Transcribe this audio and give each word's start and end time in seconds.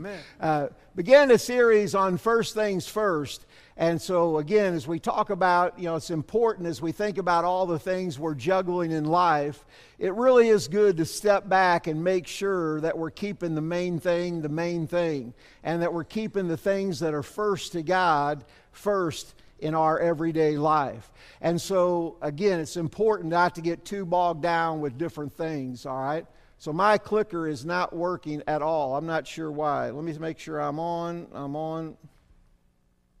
Amen. 0.00 0.20
Uh, 0.40 0.68
began 0.96 1.30
a 1.30 1.36
series 1.36 1.94
on 1.94 2.16
first 2.16 2.54
things 2.54 2.88
first. 2.88 3.44
And 3.76 4.00
so, 4.00 4.38
again, 4.38 4.72
as 4.72 4.88
we 4.88 4.98
talk 4.98 5.28
about, 5.28 5.78
you 5.78 5.84
know, 5.84 5.96
it's 5.96 6.08
important 6.08 6.68
as 6.68 6.80
we 6.80 6.90
think 6.90 7.18
about 7.18 7.44
all 7.44 7.66
the 7.66 7.78
things 7.78 8.18
we're 8.18 8.34
juggling 8.34 8.92
in 8.92 9.04
life, 9.04 9.62
it 9.98 10.14
really 10.14 10.48
is 10.48 10.68
good 10.68 10.96
to 10.96 11.04
step 11.04 11.50
back 11.50 11.86
and 11.86 12.02
make 12.02 12.26
sure 12.26 12.80
that 12.80 12.96
we're 12.96 13.10
keeping 13.10 13.54
the 13.54 13.60
main 13.60 13.98
thing 13.98 14.40
the 14.40 14.48
main 14.48 14.86
thing, 14.86 15.34
and 15.64 15.82
that 15.82 15.92
we're 15.92 16.04
keeping 16.04 16.48
the 16.48 16.56
things 16.56 17.00
that 17.00 17.12
are 17.12 17.22
first 17.22 17.72
to 17.72 17.82
God 17.82 18.46
first 18.72 19.34
in 19.58 19.74
our 19.74 19.98
everyday 19.98 20.56
life. 20.56 21.12
And 21.42 21.60
so, 21.60 22.16
again, 22.22 22.58
it's 22.58 22.78
important 22.78 23.28
not 23.28 23.54
to 23.56 23.60
get 23.60 23.84
too 23.84 24.06
bogged 24.06 24.42
down 24.42 24.80
with 24.80 24.96
different 24.96 25.34
things, 25.34 25.84
all 25.84 26.00
right? 26.00 26.24
So 26.60 26.74
my 26.74 26.98
clicker 26.98 27.48
is 27.48 27.64
not 27.64 27.96
working 27.96 28.42
at 28.46 28.60
all. 28.60 28.94
I'm 28.94 29.06
not 29.06 29.26
sure 29.26 29.50
why. 29.50 29.88
Let 29.88 30.04
me 30.04 30.12
make 30.18 30.38
sure 30.38 30.60
I'm 30.60 30.78
on. 30.78 31.26
I'm 31.32 31.56
on. 31.56 31.96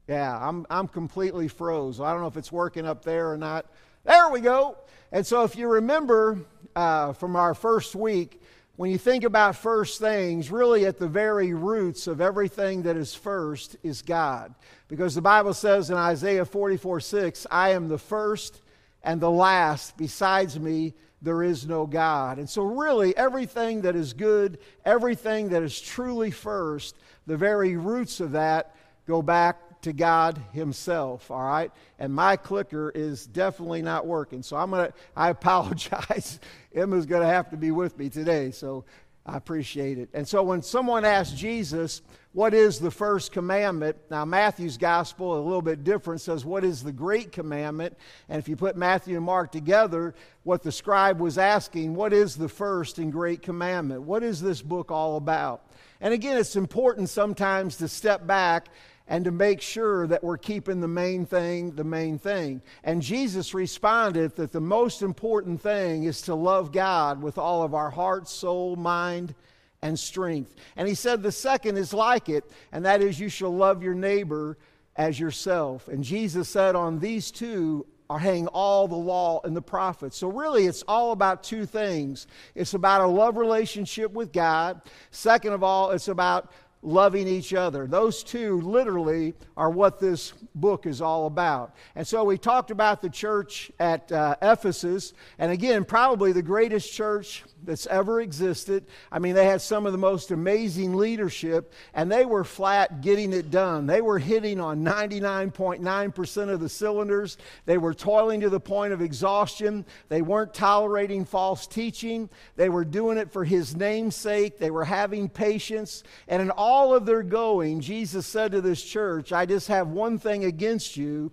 Yeah, 0.06 0.36
I'm, 0.46 0.66
I'm 0.68 0.86
completely 0.86 1.48
froze. 1.48 2.02
I 2.02 2.12
don't 2.12 2.20
know 2.20 2.26
if 2.26 2.36
it's 2.36 2.52
working 2.52 2.86
up 2.86 3.02
there 3.02 3.32
or 3.32 3.38
not. 3.38 3.64
There 4.04 4.28
we 4.28 4.42
go. 4.42 4.76
And 5.10 5.26
so 5.26 5.42
if 5.44 5.56
you 5.56 5.68
remember 5.68 6.40
uh, 6.76 7.14
from 7.14 7.34
our 7.34 7.54
first 7.54 7.94
week, 7.94 8.42
when 8.76 8.90
you 8.90 8.98
think 8.98 9.24
about 9.24 9.56
first 9.56 9.98
things, 9.98 10.50
really 10.50 10.84
at 10.84 10.98
the 10.98 11.08
very 11.08 11.54
roots 11.54 12.08
of 12.08 12.20
everything 12.20 12.82
that 12.82 12.98
is 12.98 13.14
first 13.14 13.74
is 13.82 14.02
God. 14.02 14.54
Because 14.86 15.14
the 15.14 15.22
Bible 15.22 15.54
says 15.54 15.88
in 15.88 15.96
Isaiah 15.96 16.44
44 16.44 17.00
6, 17.00 17.46
I 17.50 17.70
am 17.70 17.88
the 17.88 17.96
first 17.96 18.60
and 19.02 19.18
the 19.18 19.30
last. 19.30 19.96
Besides 19.96 20.60
me, 20.60 20.92
there 21.22 21.42
is 21.42 21.66
no 21.66 21.86
God. 21.86 22.38
And 22.38 22.48
so, 22.48 22.62
really, 22.62 23.16
everything 23.16 23.82
that 23.82 23.96
is 23.96 24.12
good, 24.12 24.58
everything 24.84 25.50
that 25.50 25.62
is 25.62 25.80
truly 25.80 26.30
first, 26.30 26.96
the 27.26 27.36
very 27.36 27.76
roots 27.76 28.20
of 28.20 28.32
that 28.32 28.74
go 29.06 29.22
back 29.22 29.80
to 29.82 29.92
God 29.92 30.40
Himself, 30.52 31.30
all 31.30 31.42
right? 31.42 31.70
And 31.98 32.14
my 32.14 32.36
clicker 32.36 32.90
is 32.94 33.26
definitely 33.26 33.82
not 33.82 34.06
working. 34.06 34.42
So, 34.42 34.56
I'm 34.56 34.70
going 34.70 34.86
to, 34.86 34.94
I 35.16 35.30
apologize. 35.30 36.40
Emma's 36.74 37.06
going 37.06 37.22
to 37.22 37.28
have 37.28 37.50
to 37.50 37.56
be 37.56 37.70
with 37.70 37.98
me 37.98 38.08
today. 38.08 38.50
So, 38.50 38.84
I 39.26 39.36
appreciate 39.36 39.98
it. 39.98 40.08
And 40.14 40.26
so, 40.26 40.42
when 40.42 40.62
someone 40.62 41.04
asks 41.04 41.36
Jesus, 41.36 42.02
what 42.32 42.54
is 42.54 42.78
the 42.78 42.92
first 42.92 43.32
commandment? 43.32 43.96
Now, 44.08 44.24
Matthew's 44.24 44.78
gospel, 44.78 45.36
a 45.36 45.42
little 45.42 45.62
bit 45.62 45.82
different, 45.82 46.20
says, 46.20 46.44
What 46.44 46.62
is 46.62 46.82
the 46.82 46.92
great 46.92 47.32
commandment? 47.32 47.96
And 48.28 48.38
if 48.38 48.48
you 48.48 48.54
put 48.54 48.76
Matthew 48.76 49.16
and 49.16 49.24
Mark 49.24 49.50
together, 49.50 50.14
what 50.44 50.62
the 50.62 50.70
scribe 50.70 51.20
was 51.20 51.38
asking, 51.38 51.94
What 51.94 52.12
is 52.12 52.36
the 52.36 52.48
first 52.48 52.98
and 52.98 53.10
great 53.10 53.42
commandment? 53.42 54.02
What 54.02 54.22
is 54.22 54.40
this 54.40 54.62
book 54.62 54.92
all 54.92 55.16
about? 55.16 55.66
And 56.00 56.14
again, 56.14 56.36
it's 56.36 56.54
important 56.54 57.08
sometimes 57.08 57.76
to 57.78 57.88
step 57.88 58.26
back 58.28 58.68
and 59.08 59.24
to 59.24 59.32
make 59.32 59.60
sure 59.60 60.06
that 60.06 60.22
we're 60.22 60.38
keeping 60.38 60.80
the 60.80 60.88
main 60.88 61.26
thing 61.26 61.72
the 61.72 61.82
main 61.82 62.16
thing. 62.16 62.62
And 62.84 63.02
Jesus 63.02 63.54
responded 63.54 64.36
that 64.36 64.52
the 64.52 64.60
most 64.60 65.02
important 65.02 65.60
thing 65.60 66.04
is 66.04 66.22
to 66.22 66.36
love 66.36 66.70
God 66.70 67.20
with 67.20 67.38
all 67.38 67.64
of 67.64 67.74
our 67.74 67.90
heart, 67.90 68.28
soul, 68.28 68.76
mind, 68.76 69.34
and 69.82 69.98
strength. 69.98 70.54
And 70.76 70.86
he 70.86 70.94
said 70.94 71.22
the 71.22 71.32
second 71.32 71.76
is 71.76 71.92
like 71.92 72.28
it, 72.28 72.44
and 72.72 72.84
that 72.84 73.02
is 73.02 73.18
you 73.18 73.28
shall 73.28 73.54
love 73.54 73.82
your 73.82 73.94
neighbor 73.94 74.58
as 74.96 75.18
yourself. 75.18 75.88
And 75.88 76.04
Jesus 76.04 76.48
said, 76.48 76.74
on 76.74 76.98
these 76.98 77.30
two 77.30 77.86
are 78.10 78.18
hang 78.18 78.48
all 78.48 78.88
the 78.88 78.96
law 78.96 79.40
and 79.44 79.56
the 79.56 79.62
prophets. 79.62 80.16
So, 80.16 80.28
really, 80.28 80.66
it's 80.66 80.82
all 80.88 81.12
about 81.12 81.44
two 81.44 81.64
things 81.64 82.26
it's 82.54 82.74
about 82.74 83.02
a 83.02 83.06
love 83.06 83.36
relationship 83.36 84.12
with 84.12 84.32
God. 84.32 84.82
Second 85.10 85.52
of 85.52 85.62
all, 85.62 85.92
it's 85.92 86.08
about 86.08 86.50
loving 86.82 87.28
each 87.28 87.52
other. 87.52 87.86
Those 87.86 88.22
two 88.24 88.60
literally 88.62 89.34
are 89.56 89.70
what 89.70 90.00
this 90.00 90.32
book 90.54 90.86
is 90.86 91.00
all 91.00 91.26
about. 91.26 91.74
And 91.94 92.06
so 92.06 92.24
we 92.24 92.38
talked 92.38 92.70
about 92.70 93.02
the 93.02 93.10
church 93.10 93.70
at 93.78 94.10
uh, 94.10 94.36
Ephesus, 94.40 95.12
and 95.38 95.52
again, 95.52 95.84
probably 95.84 96.32
the 96.32 96.42
greatest 96.42 96.92
church 96.92 97.44
that's 97.64 97.86
ever 97.86 98.20
existed. 98.20 98.86
I 99.10 99.18
mean, 99.18 99.34
they 99.34 99.46
had 99.46 99.60
some 99.60 99.86
of 99.86 99.92
the 99.92 99.98
most 99.98 100.30
amazing 100.30 100.94
leadership, 100.94 101.72
and 101.94 102.10
they 102.10 102.24
were 102.24 102.44
flat 102.44 103.00
getting 103.00 103.32
it 103.32 103.50
done. 103.50 103.86
They 103.86 104.00
were 104.00 104.18
hitting 104.18 104.60
on 104.60 104.84
99.9% 104.84 106.48
of 106.48 106.60
the 106.60 106.68
cylinders. 106.68 107.36
They 107.66 107.78
were 107.78 107.94
toiling 107.94 108.40
to 108.40 108.50
the 108.50 108.60
point 108.60 108.92
of 108.92 109.00
exhaustion. 109.00 109.84
They 110.08 110.22
weren't 110.22 110.54
tolerating 110.54 111.24
false 111.24 111.66
teaching. 111.66 112.30
They 112.56 112.68
were 112.68 112.84
doing 112.84 113.18
it 113.18 113.32
for 113.32 113.44
His 113.44 113.76
name's 113.76 114.16
sake. 114.16 114.58
They 114.58 114.70
were 114.70 114.84
having 114.84 115.28
patience. 115.28 116.02
And 116.28 116.42
in 116.42 116.50
all 116.50 116.94
of 116.94 117.06
their 117.06 117.22
going, 117.22 117.80
Jesus 117.80 118.26
said 118.26 118.52
to 118.52 118.60
this 118.60 118.82
church, 118.82 119.32
I 119.32 119.46
just 119.46 119.68
have 119.68 119.88
one 119.88 120.18
thing 120.18 120.44
against 120.44 120.96
you 120.96 121.30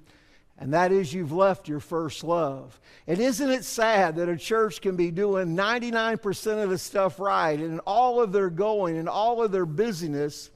and 0.60 0.74
that 0.74 0.92
is 0.92 1.14
you've 1.14 1.32
left 1.32 1.68
your 1.68 1.80
first 1.80 2.24
love. 2.24 2.80
And 3.06 3.20
isn't 3.20 3.50
it 3.50 3.64
sad 3.64 4.16
that 4.16 4.30
a 4.30 4.38
church 4.38 4.82
can 4.82 4.96
be 4.96 5.12
doing 5.12 5.56
99% 5.56 6.64
of 6.64 6.70
the 6.70 6.78
stuff 6.78 7.20
right, 7.20 7.60
and 7.60 7.80
all 7.86 8.22
of 8.22 8.32
their 8.32 8.50
going 8.50 8.98
and 8.98 9.08
all 9.08 9.44
of 9.44 9.52
their 9.52 9.66
busyness, 9.66 10.50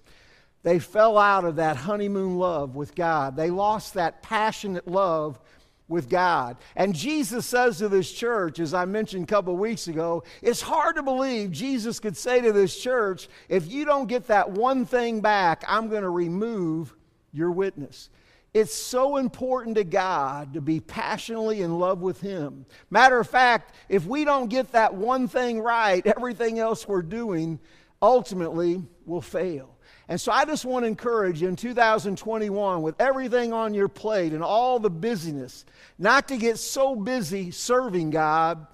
they 0.63 0.79
fell 0.79 1.17
out 1.17 1.45
of 1.45 1.57
that 1.57 1.77
honeymoon 1.77 2.37
love 2.37 2.75
with 2.75 2.95
God. 2.95 3.35
They 3.35 3.49
lost 3.49 3.93
that 3.93 4.21
passionate 4.21 4.87
love 4.87 5.39
with 5.87 6.09
God. 6.09 6.57
And 6.75 6.95
Jesus 6.95 7.45
says 7.45 7.77
to 7.79 7.89
this 7.89 8.11
church, 8.11 8.59
as 8.59 8.73
I 8.73 8.85
mentioned 8.85 9.25
a 9.25 9.27
couple 9.27 9.55
weeks 9.57 9.87
ago, 9.87 10.23
it's 10.41 10.61
hard 10.61 10.95
to 10.95 11.03
believe 11.03 11.51
Jesus 11.51 11.99
could 11.99 12.17
say 12.17 12.41
to 12.41 12.51
this 12.51 12.79
church, 12.79 13.27
if 13.49 13.71
you 13.71 13.85
don't 13.85 14.07
get 14.07 14.27
that 14.27 14.49
one 14.49 14.85
thing 14.85 15.21
back, 15.21 15.63
I'm 15.67 15.89
going 15.89 16.03
to 16.03 16.09
remove 16.09 16.95
your 17.33 17.51
witness. 17.51 18.09
It's 18.53 18.73
so 18.73 19.15
important 19.15 19.77
to 19.77 19.85
God 19.85 20.55
to 20.55 20.61
be 20.61 20.81
passionately 20.81 21.61
in 21.61 21.79
love 21.79 22.01
with 22.01 22.19
Him. 22.19 22.65
Matter 22.89 23.17
of 23.17 23.29
fact, 23.29 23.75
if 23.87 24.05
we 24.05 24.25
don't 24.25 24.49
get 24.49 24.73
that 24.73 24.93
one 24.93 25.29
thing 25.29 25.61
right, 25.61 26.05
everything 26.05 26.59
else 26.59 26.85
we're 26.85 27.01
doing 27.01 27.59
ultimately 28.01 28.83
will 29.05 29.21
fail. 29.21 29.77
And 30.09 30.19
so 30.19 30.33
I 30.33 30.43
just 30.43 30.65
want 30.65 30.83
to 30.83 30.87
encourage 30.87 31.41
you 31.41 31.47
in 31.47 31.55
2021, 31.55 32.81
with 32.81 32.99
everything 32.99 33.53
on 33.53 33.73
your 33.73 33.87
plate 33.87 34.33
and 34.33 34.43
all 34.43 34.79
the 34.79 34.89
busyness, 34.89 35.63
not 35.97 36.27
to 36.27 36.35
get 36.35 36.57
so 36.57 36.97
busy 36.97 37.51
serving 37.51 38.09
God 38.09 38.67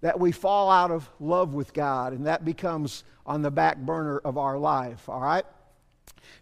that 0.00 0.20
we 0.20 0.30
fall 0.30 0.70
out 0.70 0.92
of 0.92 1.10
love 1.18 1.54
with 1.54 1.72
God 1.72 2.12
and 2.12 2.26
that 2.26 2.44
becomes 2.44 3.02
on 3.26 3.42
the 3.42 3.50
back 3.50 3.78
burner 3.78 4.18
of 4.18 4.38
our 4.38 4.56
life, 4.56 5.08
all 5.08 5.20
right? 5.20 5.44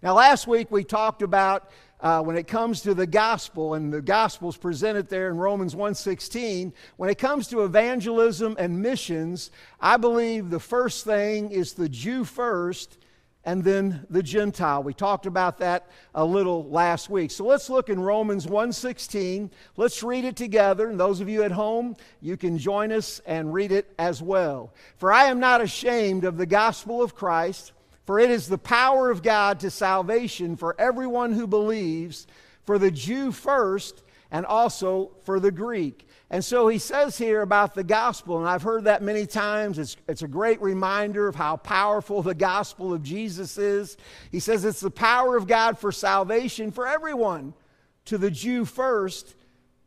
Now, 0.02 0.14
last 0.14 0.46
week 0.46 0.70
we 0.70 0.84
talked 0.84 1.22
about 1.22 1.70
uh, 2.00 2.22
when 2.22 2.36
it 2.36 2.46
comes 2.46 2.82
to 2.82 2.94
the 2.94 3.06
gospel, 3.06 3.74
and 3.74 3.92
the 3.92 4.02
gospel's 4.02 4.56
presented 4.56 5.08
there 5.08 5.28
in 5.28 5.38
Romans 5.38 5.74
1.16, 5.74 6.72
when 6.96 7.10
it 7.10 7.16
comes 7.16 7.48
to 7.48 7.64
evangelism 7.64 8.54
and 8.58 8.82
missions, 8.82 9.50
I 9.80 9.96
believe 9.96 10.50
the 10.50 10.60
first 10.60 11.04
thing 11.04 11.50
is 11.50 11.72
the 11.72 11.88
Jew 11.88 12.24
first 12.24 12.98
and 13.46 13.62
then 13.62 14.04
the 14.10 14.24
Gentile. 14.24 14.82
We 14.82 14.92
talked 14.92 15.24
about 15.24 15.58
that 15.58 15.88
a 16.14 16.24
little 16.24 16.68
last 16.68 17.08
week. 17.08 17.30
So 17.30 17.46
let's 17.46 17.70
look 17.70 17.88
in 17.88 18.00
Romans 18.00 18.46
1:16. 18.46 19.52
Let's 19.76 20.02
read 20.02 20.24
it 20.24 20.34
together. 20.34 20.88
And 20.90 20.98
those 20.98 21.20
of 21.20 21.28
you 21.28 21.44
at 21.44 21.52
home, 21.52 21.96
you 22.20 22.36
can 22.36 22.58
join 22.58 22.90
us 22.90 23.20
and 23.24 23.54
read 23.54 23.70
it 23.70 23.94
as 24.00 24.20
well. 24.20 24.74
For 24.96 25.12
I 25.12 25.26
am 25.26 25.38
not 25.38 25.60
ashamed 25.60 26.24
of 26.24 26.38
the 26.38 26.46
gospel 26.46 27.00
of 27.00 27.14
Christ, 27.14 27.70
for 28.06 28.20
it 28.20 28.30
is 28.30 28.48
the 28.48 28.56
power 28.56 29.10
of 29.10 29.22
God 29.22 29.60
to 29.60 29.70
salvation 29.70 30.56
for 30.56 30.74
everyone 30.80 31.32
who 31.32 31.46
believes, 31.46 32.26
for 32.64 32.78
the 32.78 32.90
Jew 32.90 33.32
first, 33.32 34.02
and 34.30 34.46
also 34.46 35.10
for 35.24 35.40
the 35.40 35.50
Greek. 35.50 36.06
And 36.30 36.44
so 36.44 36.66
he 36.68 36.78
says 36.78 37.18
here 37.18 37.42
about 37.42 37.74
the 37.74 37.84
gospel, 37.84 38.38
and 38.38 38.48
I've 38.48 38.62
heard 38.62 38.84
that 38.84 39.02
many 39.02 39.26
times. 39.26 39.78
It's, 39.78 39.96
it's 40.08 40.22
a 40.22 40.28
great 40.28 40.60
reminder 40.60 41.28
of 41.28 41.36
how 41.36 41.56
powerful 41.56 42.22
the 42.22 42.34
gospel 42.34 42.92
of 42.92 43.02
Jesus 43.02 43.58
is. 43.58 43.96
He 44.32 44.40
says 44.40 44.64
it's 44.64 44.80
the 44.80 44.90
power 44.90 45.36
of 45.36 45.46
God 45.46 45.78
for 45.78 45.92
salvation 45.92 46.72
for 46.72 46.86
everyone, 46.86 47.54
to 48.06 48.18
the 48.18 48.30
Jew 48.30 48.64
first, 48.64 49.34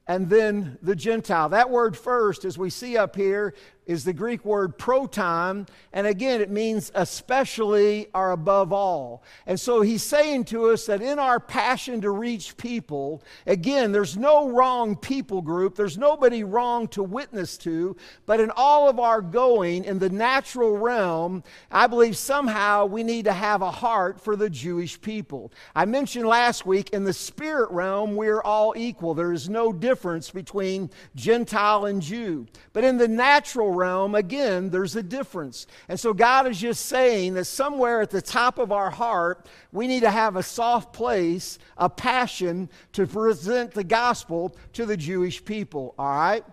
and 0.07 0.29
then 0.29 0.77
the 0.81 0.95
Gentile. 0.95 1.49
That 1.49 1.69
word 1.69 1.95
first, 1.95 2.43
as 2.43 2.57
we 2.57 2.69
see 2.69 2.97
up 2.97 3.15
here, 3.15 3.53
is 3.89 4.03
the 4.03 4.13
Greek 4.13 4.45
word 4.45 4.77
proton, 4.77 5.65
and 5.93 6.05
again, 6.05 6.41
it 6.41 6.51
means 6.51 6.91
especially 6.93 8.07
or 8.13 8.29
above 8.29 8.71
all. 8.71 9.23
And 9.47 9.59
so 9.59 9.81
he's 9.81 10.03
saying 10.03 10.45
to 10.45 10.69
us 10.69 10.85
that 10.85 11.01
in 11.01 11.17
our 11.17 11.39
passion 11.39 11.99
to 12.01 12.11
reach 12.11 12.55
people, 12.55 13.23
again, 13.47 13.91
there's 13.91 14.15
no 14.15 14.51
wrong 14.51 14.95
people 14.95 15.41
group, 15.41 15.75
there's 15.75 15.97
nobody 15.97 16.43
wrong 16.43 16.87
to 16.89 17.01
witness 17.01 17.57
to, 17.57 17.97
but 18.27 18.39
in 18.39 18.51
all 18.55 18.87
of 18.87 18.99
our 18.99 19.23
going 19.23 19.85
in 19.85 19.97
the 19.97 20.11
natural 20.11 20.77
realm, 20.77 21.43
I 21.71 21.87
believe 21.87 22.15
somehow 22.15 22.85
we 22.85 23.01
need 23.01 23.25
to 23.25 23.33
have 23.33 23.63
a 23.63 23.71
heart 23.71 24.21
for 24.21 24.35
the 24.35 24.51
Jewish 24.51 25.01
people. 25.01 25.51
I 25.73 25.85
mentioned 25.85 26.27
last 26.27 26.63
week 26.63 26.91
in 26.91 27.05
the 27.05 27.13
spirit 27.13 27.71
realm, 27.71 28.15
we're 28.15 28.43
all 28.43 28.75
equal. 28.77 29.15
There 29.15 29.33
is 29.33 29.49
no 29.49 29.73
difference 29.73 30.29
between 30.29 30.91
Gentile 31.15 31.85
and 31.87 32.03
Jew. 32.03 32.45
But 32.71 32.83
in 32.83 32.97
the 32.97 33.07
natural 33.07 33.78
realm, 33.79 34.13
again, 34.13 34.69
there's 34.69 34.95
a 34.95 35.03
difference. 35.03 35.65
And 35.87 35.99
so 35.99 36.13
God 36.13 36.47
is 36.47 36.59
just 36.59 36.85
saying 36.85 37.33
that 37.33 37.45
somewhere 37.45 38.01
at 38.01 38.11
the 38.11 38.21
top 38.21 38.59
of 38.59 38.71
our 38.71 38.89
heart, 38.89 39.47
we 39.71 39.87
need 39.87 40.01
to 40.01 40.11
have 40.11 40.35
a 40.35 40.43
soft 40.43 40.93
place, 40.93 41.57
a 41.77 41.89
passion 41.89 42.69
to 42.93 43.07
present 43.07 43.71
the 43.71 43.83
gospel 43.83 44.55
to 44.73 44.85
the 44.85 44.97
Jewish 44.97 45.43
people, 45.43 45.95
all 45.97 46.15
right? 46.15 46.43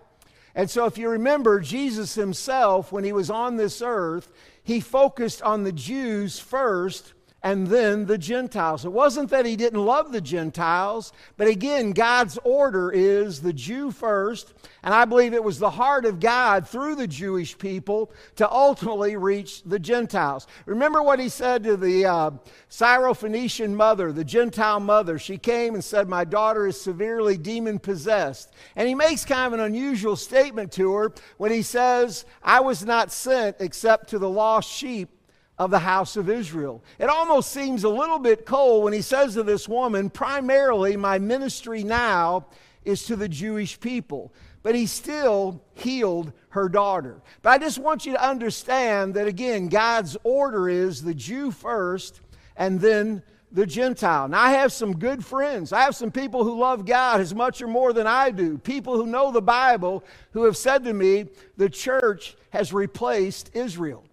And 0.55 0.67
so 0.67 0.85
if 0.85 0.97
you 0.97 1.09
remember, 1.09 1.59
Jesus 1.59 2.15
himself, 2.15 2.91
when 2.91 3.03
he 3.03 3.13
was 3.13 3.29
on 3.29 3.57
this 3.57 3.81
earth, 3.83 4.31
he 4.63 4.79
focused 4.79 5.43
on 5.43 5.63
the 5.63 5.71
Jews 5.71 6.39
first 6.39 7.13
and 7.43 7.67
then 7.67 8.05
the 8.05 8.17
Gentiles. 8.17 8.83
It 8.83 8.91
wasn't 8.91 9.29
that 9.29 9.45
he 9.45 9.55
didn't 9.55 9.85
love 9.85 10.11
the 10.11 10.21
Gentiles, 10.21 11.13
but 11.37 11.47
again, 11.47 11.91
God's 11.91 12.39
order 12.43 12.91
is 12.91 13.41
the 13.41 13.53
Jew 13.53 13.91
first, 13.91 14.53
and 14.83 14.93
I 14.93 15.05
believe 15.05 15.33
it 15.33 15.43
was 15.43 15.59
the 15.59 15.69
heart 15.69 16.05
of 16.05 16.19
God 16.19 16.67
through 16.67 16.95
the 16.95 17.07
Jewish 17.07 17.57
people 17.57 18.11
to 18.37 18.51
ultimately 18.51 19.17
reach 19.17 19.61
the 19.63 19.79
Gentiles. 19.79 20.47
Remember 20.65 21.03
what 21.03 21.19
he 21.19 21.29
said 21.29 21.63
to 21.63 21.77
the 21.77 22.05
uh, 22.05 22.31
Syrophoenician 22.69 23.73
mother, 23.73 24.11
the 24.11 24.23
Gentile 24.23 24.79
mother. 24.79 25.19
She 25.19 25.37
came 25.37 25.75
and 25.75 25.83
said, 25.83 26.09
My 26.09 26.23
daughter 26.23 26.65
is 26.65 26.79
severely 26.79 27.37
demon 27.37 27.79
possessed. 27.79 28.51
And 28.75 28.87
he 28.87 28.95
makes 28.95 29.25
kind 29.25 29.53
of 29.53 29.59
an 29.59 29.65
unusual 29.65 30.15
statement 30.15 30.71
to 30.73 30.93
her 30.93 31.13
when 31.37 31.51
he 31.51 31.61
says, 31.61 32.25
I 32.41 32.61
was 32.61 32.83
not 32.85 33.11
sent 33.11 33.57
except 33.59 34.09
to 34.09 34.19
the 34.19 34.29
lost 34.29 34.69
sheep 34.71 35.09
of 35.57 35.71
the 35.71 35.79
house 35.79 36.17
of 36.17 36.29
Israel. 36.29 36.83
It 36.99 37.09
almost 37.09 37.51
seems 37.51 37.83
a 37.83 37.89
little 37.89 38.19
bit 38.19 38.45
cold 38.45 38.83
when 38.83 38.93
he 38.93 39.01
says 39.01 39.33
to 39.33 39.43
this 39.43 39.67
woman, 39.67 40.09
primarily, 40.09 40.95
my 40.95 41.17
ministry 41.17 41.83
now 41.83 42.47
is 42.85 43.03
to 43.05 43.15
the 43.15 43.29
Jewish 43.29 43.79
people. 43.79 44.33
But 44.63 44.75
he 44.75 44.85
still 44.85 45.63
healed 45.75 46.33
her 46.49 46.67
daughter. 46.67 47.21
But 47.41 47.51
I 47.51 47.57
just 47.57 47.79
want 47.79 48.05
you 48.05 48.13
to 48.13 48.27
understand 48.27 49.13
that, 49.13 49.27
again, 49.27 49.67
God's 49.67 50.17
order 50.23 50.67
is 50.67 51.01
the 51.01 51.13
Jew 51.13 51.51
first 51.51 52.21
and 52.55 52.79
then 52.79 53.23
the 53.51 53.65
Gentile. 53.65 54.27
Now, 54.27 54.41
I 54.41 54.51
have 54.51 54.73
some 54.73 54.97
good 54.97 55.23
friends. 55.23 55.71
I 55.71 55.81
have 55.81 55.95
some 55.95 56.11
people 56.11 56.43
who 56.43 56.59
love 56.59 56.85
God 56.85 57.21
as 57.21 57.33
much 57.33 57.61
or 57.61 57.67
more 57.67 57.93
than 57.93 58.05
I 58.05 58.29
do. 58.29 58.57
People 58.57 58.97
who 58.97 59.05
know 59.05 59.31
the 59.31 59.41
Bible 59.41 60.03
who 60.31 60.43
have 60.43 60.57
said 60.57 60.83
to 60.83 60.93
me, 60.93 61.27
the 61.55 61.69
church 61.69 62.35
has 62.49 62.73
replaced 62.73 63.51
Israel. 63.53 64.03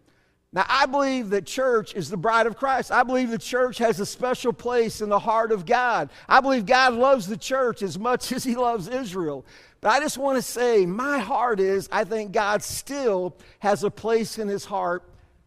Now, 0.54 0.64
I 0.68 0.86
believe 0.86 1.30
that 1.30 1.46
church 1.46 1.96
is 1.96 2.08
the 2.08 2.16
bride 2.16 2.46
of 2.46 2.56
Christ. 2.56 2.92
I 2.92 3.02
believe 3.02 3.28
the 3.28 3.38
church 3.38 3.78
has 3.78 3.98
a 3.98 4.06
special 4.06 4.52
place 4.52 5.00
in 5.00 5.08
the 5.08 5.18
heart 5.18 5.50
of 5.50 5.66
God. 5.66 6.10
I 6.28 6.40
believe 6.40 6.64
God 6.64 6.94
loves 6.94 7.26
the 7.26 7.36
church 7.36 7.82
as 7.82 7.98
much 7.98 8.30
as 8.32 8.44
he 8.44 8.54
loves 8.54 8.86
Israel. 8.86 9.44
But 9.80 9.90
I 9.90 10.00
just 10.00 10.16
want 10.16 10.36
to 10.36 10.42
say, 10.42 10.86
my 10.86 11.18
heart 11.18 11.58
is, 11.58 11.88
I 11.90 12.04
think 12.04 12.30
God 12.30 12.62
still 12.62 13.36
has 13.58 13.82
a 13.82 13.90
place 13.90 14.38
in 14.38 14.46
his 14.46 14.64
heart 14.64 15.02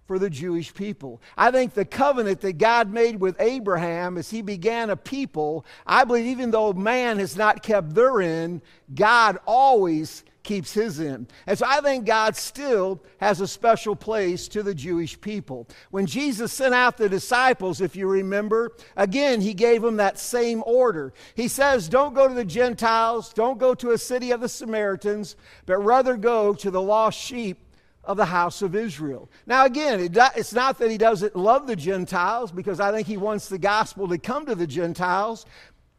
for 0.07 0.19
the 0.19 0.29
Jewish 0.29 0.73
people. 0.73 1.21
I 1.37 1.51
think 1.51 1.73
the 1.73 1.85
covenant 1.85 2.41
that 2.41 2.57
God 2.57 2.91
made 2.91 3.19
with 3.19 3.39
Abraham 3.39 4.17
as 4.17 4.29
he 4.29 4.41
began 4.41 4.89
a 4.89 4.97
people, 4.97 5.65
I 5.85 6.03
believe 6.03 6.25
even 6.25 6.51
though 6.51 6.73
man 6.73 7.19
has 7.19 7.37
not 7.37 7.63
kept 7.63 7.95
their 7.95 8.21
end, 8.21 8.61
God 8.93 9.39
always 9.45 10.25
keeps 10.47 10.73
his 10.73 10.99
end. 10.99 11.31
And 11.45 11.59
so 11.59 11.65
I 11.67 11.81
think 11.81 12.05
God 12.05 12.35
still 12.35 13.03
has 13.19 13.41
a 13.41 13.47
special 13.47 13.95
place 13.95 14.47
to 14.47 14.63
the 14.63 14.73
Jewish 14.73 15.19
people. 15.19 15.67
When 15.91 16.07
Jesus 16.07 16.53
sent 16.53 16.73
out 16.73 16.97
the 16.97 17.09
disciples, 17.09 17.81
if 17.81 17.95
you 17.95 18.07
remember, 18.07 18.71
again, 18.95 19.41
he 19.41 19.53
gave 19.53 19.81
them 19.83 19.97
that 19.97 20.17
same 20.17 20.63
order. 20.65 21.13
He 21.35 21.47
says, 21.47 21.89
Don't 21.89 22.15
go 22.15 22.27
to 22.27 22.33
the 22.33 22.45
Gentiles, 22.45 23.33
don't 23.33 23.59
go 23.59 23.75
to 23.75 23.91
a 23.91 23.97
city 23.97 24.31
of 24.31 24.41
the 24.41 24.49
Samaritans, 24.49 25.35
but 25.65 25.77
rather 25.77 26.17
go 26.17 26.53
to 26.55 26.71
the 26.71 26.81
lost 26.81 27.19
sheep 27.19 27.59
of 28.05 28.15
the 28.15 28.25
house 28.25 28.61
of 28.61 28.73
Israel. 28.73 29.29
Now, 29.45 29.65
again, 29.65 29.99
it's 29.99 30.53
not 30.53 30.77
that 30.79 30.89
he 30.89 30.97
doesn't 30.97 31.35
love 31.35 31.67
the 31.67 31.75
Gentiles, 31.75 32.53
because 32.53 32.79
I 32.79 32.93
think 32.93 33.05
he 33.05 33.17
wants 33.17 33.49
the 33.49 33.59
gospel 33.59 34.07
to 34.07 34.17
come 34.17 34.45
to 34.45 34.55
the 34.55 34.65
Gentiles, 34.65 35.45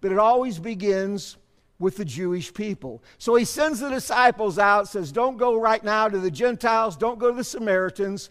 but 0.00 0.10
it 0.10 0.18
always 0.18 0.58
begins 0.58 1.36
with 1.78 1.96
the 1.96 2.04
Jewish 2.04 2.52
people. 2.52 3.02
So 3.18 3.34
he 3.34 3.44
sends 3.44 3.80
the 3.80 3.90
disciples 3.90 4.58
out, 4.58 4.88
says, 4.88 5.12
Don't 5.12 5.36
go 5.36 5.58
right 5.60 5.82
now 5.82 6.08
to 6.08 6.18
the 6.18 6.30
Gentiles, 6.30 6.96
don't 6.96 7.18
go 7.18 7.30
to 7.30 7.36
the 7.36 7.44
Samaritans, 7.44 8.30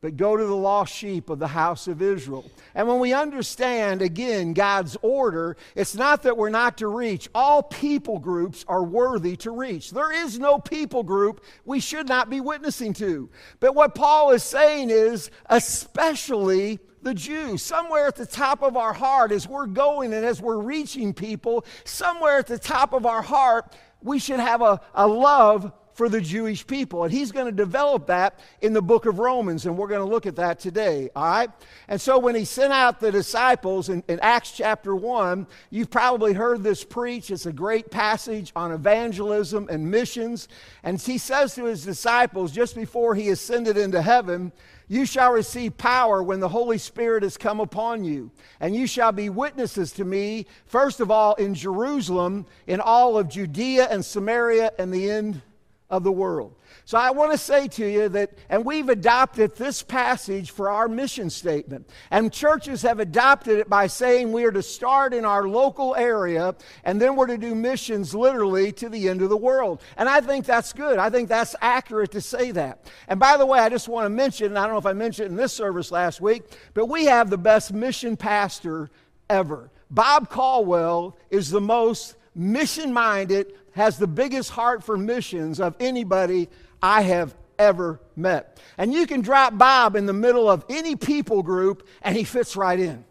but 0.00 0.16
go 0.16 0.36
to 0.36 0.44
the 0.44 0.54
lost 0.54 0.94
sheep 0.94 1.30
of 1.30 1.38
the 1.38 1.48
house 1.48 1.88
of 1.88 2.02
Israel. 2.02 2.48
And 2.74 2.86
when 2.86 3.00
we 3.00 3.12
understand, 3.12 4.02
again, 4.02 4.52
God's 4.52 4.96
order, 5.02 5.56
it's 5.74 5.94
not 5.94 6.22
that 6.22 6.36
we're 6.36 6.50
not 6.50 6.78
to 6.78 6.88
reach. 6.88 7.28
All 7.34 7.62
people 7.62 8.18
groups 8.18 8.64
are 8.68 8.84
worthy 8.84 9.36
to 9.38 9.50
reach. 9.50 9.90
There 9.90 10.12
is 10.12 10.38
no 10.38 10.58
people 10.58 11.02
group 11.02 11.42
we 11.64 11.80
should 11.80 12.08
not 12.08 12.30
be 12.30 12.40
witnessing 12.40 12.92
to. 12.94 13.30
But 13.58 13.74
what 13.74 13.94
Paul 13.94 14.30
is 14.30 14.42
saying 14.42 14.90
is, 14.90 15.30
especially 15.46 16.78
the 17.06 17.14
Jews. 17.14 17.62
Somewhere 17.62 18.08
at 18.08 18.16
the 18.16 18.26
top 18.26 18.62
of 18.62 18.76
our 18.76 18.92
heart, 18.92 19.30
as 19.30 19.48
we're 19.48 19.66
going 19.66 20.12
and 20.12 20.26
as 20.26 20.42
we're 20.42 20.58
reaching 20.58 21.14
people, 21.14 21.64
somewhere 21.84 22.38
at 22.38 22.48
the 22.48 22.58
top 22.58 22.92
of 22.92 23.06
our 23.06 23.22
heart, 23.22 23.76
we 24.02 24.18
should 24.18 24.40
have 24.40 24.60
a, 24.60 24.80
a 24.92 25.06
love 25.06 25.72
for 25.96 26.10
the 26.10 26.20
Jewish 26.20 26.66
people. 26.66 27.04
And 27.04 27.12
he's 27.12 27.32
going 27.32 27.46
to 27.46 27.52
develop 27.52 28.06
that 28.08 28.38
in 28.60 28.74
the 28.74 28.82
book 28.82 29.06
of 29.06 29.18
Romans, 29.18 29.64
and 29.64 29.78
we're 29.78 29.88
going 29.88 30.06
to 30.06 30.12
look 30.12 30.26
at 30.26 30.36
that 30.36 30.58
today, 30.58 31.08
all 31.16 31.24
right? 31.24 31.50
And 31.88 31.98
so 31.98 32.18
when 32.18 32.34
he 32.34 32.44
sent 32.44 32.72
out 32.72 33.00
the 33.00 33.10
disciples 33.10 33.88
in, 33.88 34.04
in 34.06 34.20
Acts 34.20 34.52
chapter 34.52 34.94
1, 34.94 35.46
you've 35.70 35.90
probably 35.90 36.34
heard 36.34 36.62
this 36.62 36.84
preach. 36.84 37.30
It's 37.30 37.46
a 37.46 37.52
great 37.52 37.90
passage 37.90 38.52
on 38.54 38.72
evangelism 38.72 39.68
and 39.70 39.90
missions. 39.90 40.48
And 40.82 41.00
he 41.00 41.16
says 41.16 41.54
to 41.54 41.64
his 41.64 41.82
disciples 41.82 42.52
just 42.52 42.76
before 42.76 43.14
he 43.14 43.30
ascended 43.30 43.78
into 43.78 44.02
heaven, 44.02 44.52
you 44.88 45.06
shall 45.06 45.32
receive 45.32 45.78
power 45.78 46.22
when 46.22 46.40
the 46.40 46.48
Holy 46.48 46.78
Spirit 46.78 47.22
has 47.22 47.36
come 47.36 47.58
upon 47.58 48.04
you, 48.04 48.30
and 48.60 48.76
you 48.76 48.86
shall 48.86 49.10
be 49.10 49.28
witnesses 49.28 49.90
to 49.92 50.04
me, 50.04 50.46
first 50.66 51.00
of 51.00 51.10
all 51.10 51.34
in 51.34 51.54
Jerusalem, 51.54 52.46
in 52.68 52.80
all 52.80 53.18
of 53.18 53.28
Judea 53.28 53.88
and 53.90 54.04
Samaria, 54.04 54.72
and 54.78 54.94
the 54.94 55.10
end 55.10 55.42
of 55.88 56.02
the 56.02 56.12
world. 56.12 56.54
So 56.84 56.98
I 56.98 57.10
want 57.10 57.32
to 57.32 57.38
say 57.38 57.68
to 57.68 57.86
you 57.86 58.08
that, 58.10 58.32
and 58.48 58.64
we've 58.64 58.88
adopted 58.88 59.54
this 59.54 59.82
passage 59.82 60.50
for 60.50 60.68
our 60.68 60.88
mission 60.88 61.30
statement. 61.30 61.88
And 62.10 62.32
churches 62.32 62.82
have 62.82 62.98
adopted 62.98 63.58
it 63.58 63.68
by 63.68 63.86
saying 63.86 64.32
we 64.32 64.44
are 64.44 64.52
to 64.52 64.62
start 64.62 65.14
in 65.14 65.24
our 65.24 65.48
local 65.48 65.94
area 65.94 66.54
and 66.84 67.00
then 67.00 67.14
we're 67.14 67.28
to 67.28 67.38
do 67.38 67.54
missions 67.54 68.14
literally 68.14 68.72
to 68.72 68.88
the 68.88 69.08
end 69.08 69.22
of 69.22 69.30
the 69.30 69.36
world. 69.36 69.80
And 69.96 70.08
I 70.08 70.20
think 70.20 70.44
that's 70.44 70.72
good. 70.72 70.98
I 70.98 71.08
think 71.08 71.28
that's 71.28 71.54
accurate 71.60 72.10
to 72.12 72.20
say 72.20 72.50
that. 72.52 72.90
And 73.06 73.20
by 73.20 73.36
the 73.36 73.46
way, 73.46 73.60
I 73.60 73.68
just 73.68 73.88
want 73.88 74.06
to 74.06 74.10
mention, 74.10 74.46
and 74.46 74.58
I 74.58 74.62
don't 74.62 74.72
know 74.72 74.78
if 74.78 74.86
I 74.86 74.92
mentioned 74.92 75.28
in 75.28 75.36
this 75.36 75.52
service 75.52 75.92
last 75.92 76.20
week, 76.20 76.42
but 76.74 76.86
we 76.86 77.04
have 77.06 77.30
the 77.30 77.38
best 77.38 77.72
mission 77.72 78.16
pastor 78.16 78.90
ever. 79.30 79.70
Bob 79.90 80.30
Caldwell 80.30 81.16
is 81.30 81.50
the 81.50 81.60
most 81.60 82.16
mission 82.36 82.92
minded, 82.92 83.52
has 83.72 83.98
the 83.98 84.06
biggest 84.06 84.50
heart 84.50 84.84
for 84.84 84.96
missions 84.96 85.58
of 85.58 85.74
anybody 85.80 86.48
I 86.82 87.02
have 87.02 87.34
ever 87.58 88.00
met. 88.14 88.60
And 88.78 88.92
you 88.92 89.06
can 89.06 89.22
drop 89.22 89.56
Bob 89.56 89.96
in 89.96 90.06
the 90.06 90.12
middle 90.12 90.48
of 90.48 90.64
any 90.68 90.94
people 90.96 91.42
group 91.42 91.86
and 92.02 92.16
he 92.16 92.24
fits 92.24 92.56
right 92.56 92.78
in. 92.78 93.04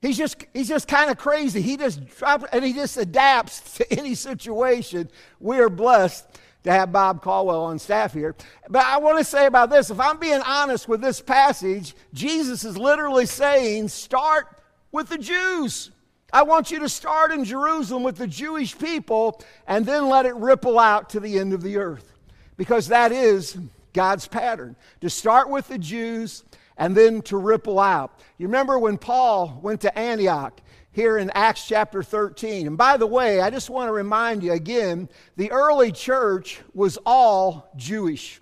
He's 0.00 0.18
just, 0.18 0.44
he's 0.52 0.68
just 0.68 0.88
kind 0.88 1.10
of 1.10 1.18
crazy. 1.18 1.62
He 1.62 1.76
just 1.76 2.04
drops 2.06 2.44
and 2.52 2.64
he 2.64 2.72
just 2.72 2.96
adapts 2.96 3.60
to 3.76 3.92
any 3.92 4.14
situation. 4.14 5.10
We 5.38 5.60
are 5.60 5.68
blessed 5.68 6.26
to 6.64 6.72
have 6.72 6.92
Bob 6.92 7.22
Caldwell 7.22 7.62
on 7.64 7.78
staff 7.78 8.12
here. 8.12 8.34
But 8.68 8.84
I 8.84 8.98
want 8.98 9.18
to 9.18 9.24
say 9.24 9.46
about 9.46 9.70
this 9.70 9.90
if 9.90 10.00
I'm 10.00 10.18
being 10.18 10.40
honest 10.44 10.88
with 10.88 11.00
this 11.00 11.20
passage, 11.20 11.94
Jesus 12.12 12.64
is 12.64 12.76
literally 12.76 13.26
saying, 13.26 13.88
start 13.88 14.46
with 14.90 15.08
the 15.08 15.18
Jews. 15.18 15.90
I 16.32 16.42
want 16.42 16.70
you 16.70 16.78
to 16.78 16.88
start 16.88 17.30
in 17.30 17.44
Jerusalem 17.44 18.02
with 18.02 18.16
the 18.16 18.26
Jewish 18.26 18.78
people 18.78 19.42
and 19.66 19.84
then 19.84 20.08
let 20.08 20.24
it 20.24 20.34
ripple 20.34 20.78
out 20.78 21.10
to 21.10 21.20
the 21.20 21.38
end 21.38 21.52
of 21.52 21.62
the 21.62 21.76
earth 21.76 22.12
because 22.56 22.88
that 22.88 23.12
is 23.12 23.58
God's 23.92 24.26
pattern 24.26 24.76
to 25.02 25.10
start 25.10 25.50
with 25.50 25.68
the 25.68 25.78
Jews 25.78 26.44
and 26.78 26.96
then 26.96 27.22
to 27.22 27.36
ripple 27.36 27.78
out. 27.78 28.18
You 28.38 28.46
remember 28.46 28.78
when 28.78 28.96
Paul 28.98 29.60
went 29.62 29.82
to 29.82 29.98
Antioch 29.98 30.60
here 30.92 31.18
in 31.18 31.30
Acts 31.34 31.66
chapter 31.66 32.02
13. 32.02 32.66
And 32.66 32.78
by 32.78 32.96
the 32.96 33.06
way, 33.06 33.40
I 33.40 33.50
just 33.50 33.70
want 33.70 33.88
to 33.88 33.92
remind 33.92 34.42
you 34.42 34.52
again 34.52 35.08
the 35.36 35.50
early 35.50 35.92
church 35.92 36.60
was 36.74 36.98
all 37.04 37.70
Jewish. 37.76 38.41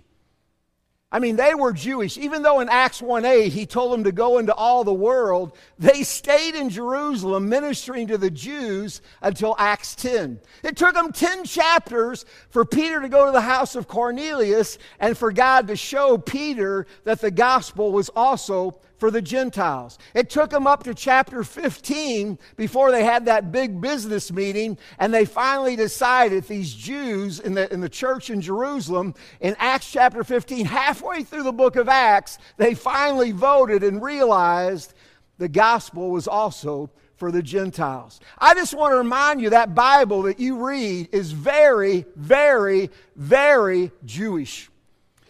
I 1.13 1.19
mean, 1.19 1.35
they 1.35 1.53
were 1.53 1.73
Jewish. 1.73 2.17
Even 2.17 2.41
though 2.41 2.61
in 2.61 2.69
Acts 2.69 3.01
1 3.01 3.25
8 3.25 3.51
he 3.51 3.65
told 3.65 3.91
them 3.91 4.05
to 4.05 4.13
go 4.13 4.37
into 4.37 4.53
all 4.53 4.83
the 4.83 4.93
world, 4.93 5.57
they 5.77 6.03
stayed 6.03 6.55
in 6.55 6.69
Jerusalem 6.69 7.49
ministering 7.49 8.07
to 8.07 8.17
the 8.17 8.31
Jews 8.31 9.01
until 9.21 9.55
Acts 9.59 9.93
10. 9.95 10.39
It 10.63 10.77
took 10.77 10.93
them 10.93 11.11
10 11.11 11.43
chapters 11.43 12.25
for 12.49 12.63
Peter 12.63 13.01
to 13.01 13.09
go 13.09 13.25
to 13.25 13.31
the 13.31 13.41
house 13.41 13.75
of 13.75 13.89
Cornelius 13.89 14.77
and 14.99 15.17
for 15.17 15.33
God 15.33 15.67
to 15.67 15.75
show 15.75 16.17
Peter 16.17 16.87
that 17.03 17.19
the 17.19 17.31
gospel 17.31 17.91
was 17.91 18.09
also 18.09 18.79
for 19.01 19.09
the 19.09 19.19
Gentiles. 19.19 19.97
It 20.13 20.29
took 20.29 20.51
them 20.51 20.67
up 20.67 20.83
to 20.83 20.93
chapter 20.93 21.43
15 21.43 22.37
before 22.55 22.91
they 22.91 23.03
had 23.03 23.25
that 23.25 23.51
big 23.51 23.81
business 23.81 24.31
meeting, 24.31 24.77
and 24.99 25.11
they 25.11 25.25
finally 25.25 25.75
decided, 25.75 26.43
these 26.43 26.71
Jews 26.71 27.39
in 27.39 27.55
the, 27.55 27.73
in 27.73 27.81
the 27.81 27.89
church 27.89 28.29
in 28.29 28.41
Jerusalem, 28.41 29.15
in 29.39 29.55
Acts 29.57 29.91
chapter 29.91 30.23
15, 30.23 30.67
halfway 30.67 31.23
through 31.23 31.41
the 31.41 31.51
book 31.51 31.77
of 31.77 31.89
Acts, 31.89 32.37
they 32.57 32.75
finally 32.75 33.31
voted 33.31 33.83
and 33.83 34.03
realized 34.03 34.93
the 35.39 35.49
gospel 35.49 36.11
was 36.11 36.27
also 36.27 36.91
for 37.15 37.31
the 37.31 37.41
Gentiles. 37.41 38.19
I 38.37 38.53
just 38.53 38.75
want 38.75 38.91
to 38.91 38.97
remind 38.97 39.41
you 39.41 39.49
that 39.49 39.73
Bible 39.73 40.21
that 40.23 40.39
you 40.39 40.63
read 40.63 41.09
is 41.11 41.31
very, 41.31 42.05
very, 42.15 42.91
very 43.15 43.91
Jewish. 44.05 44.69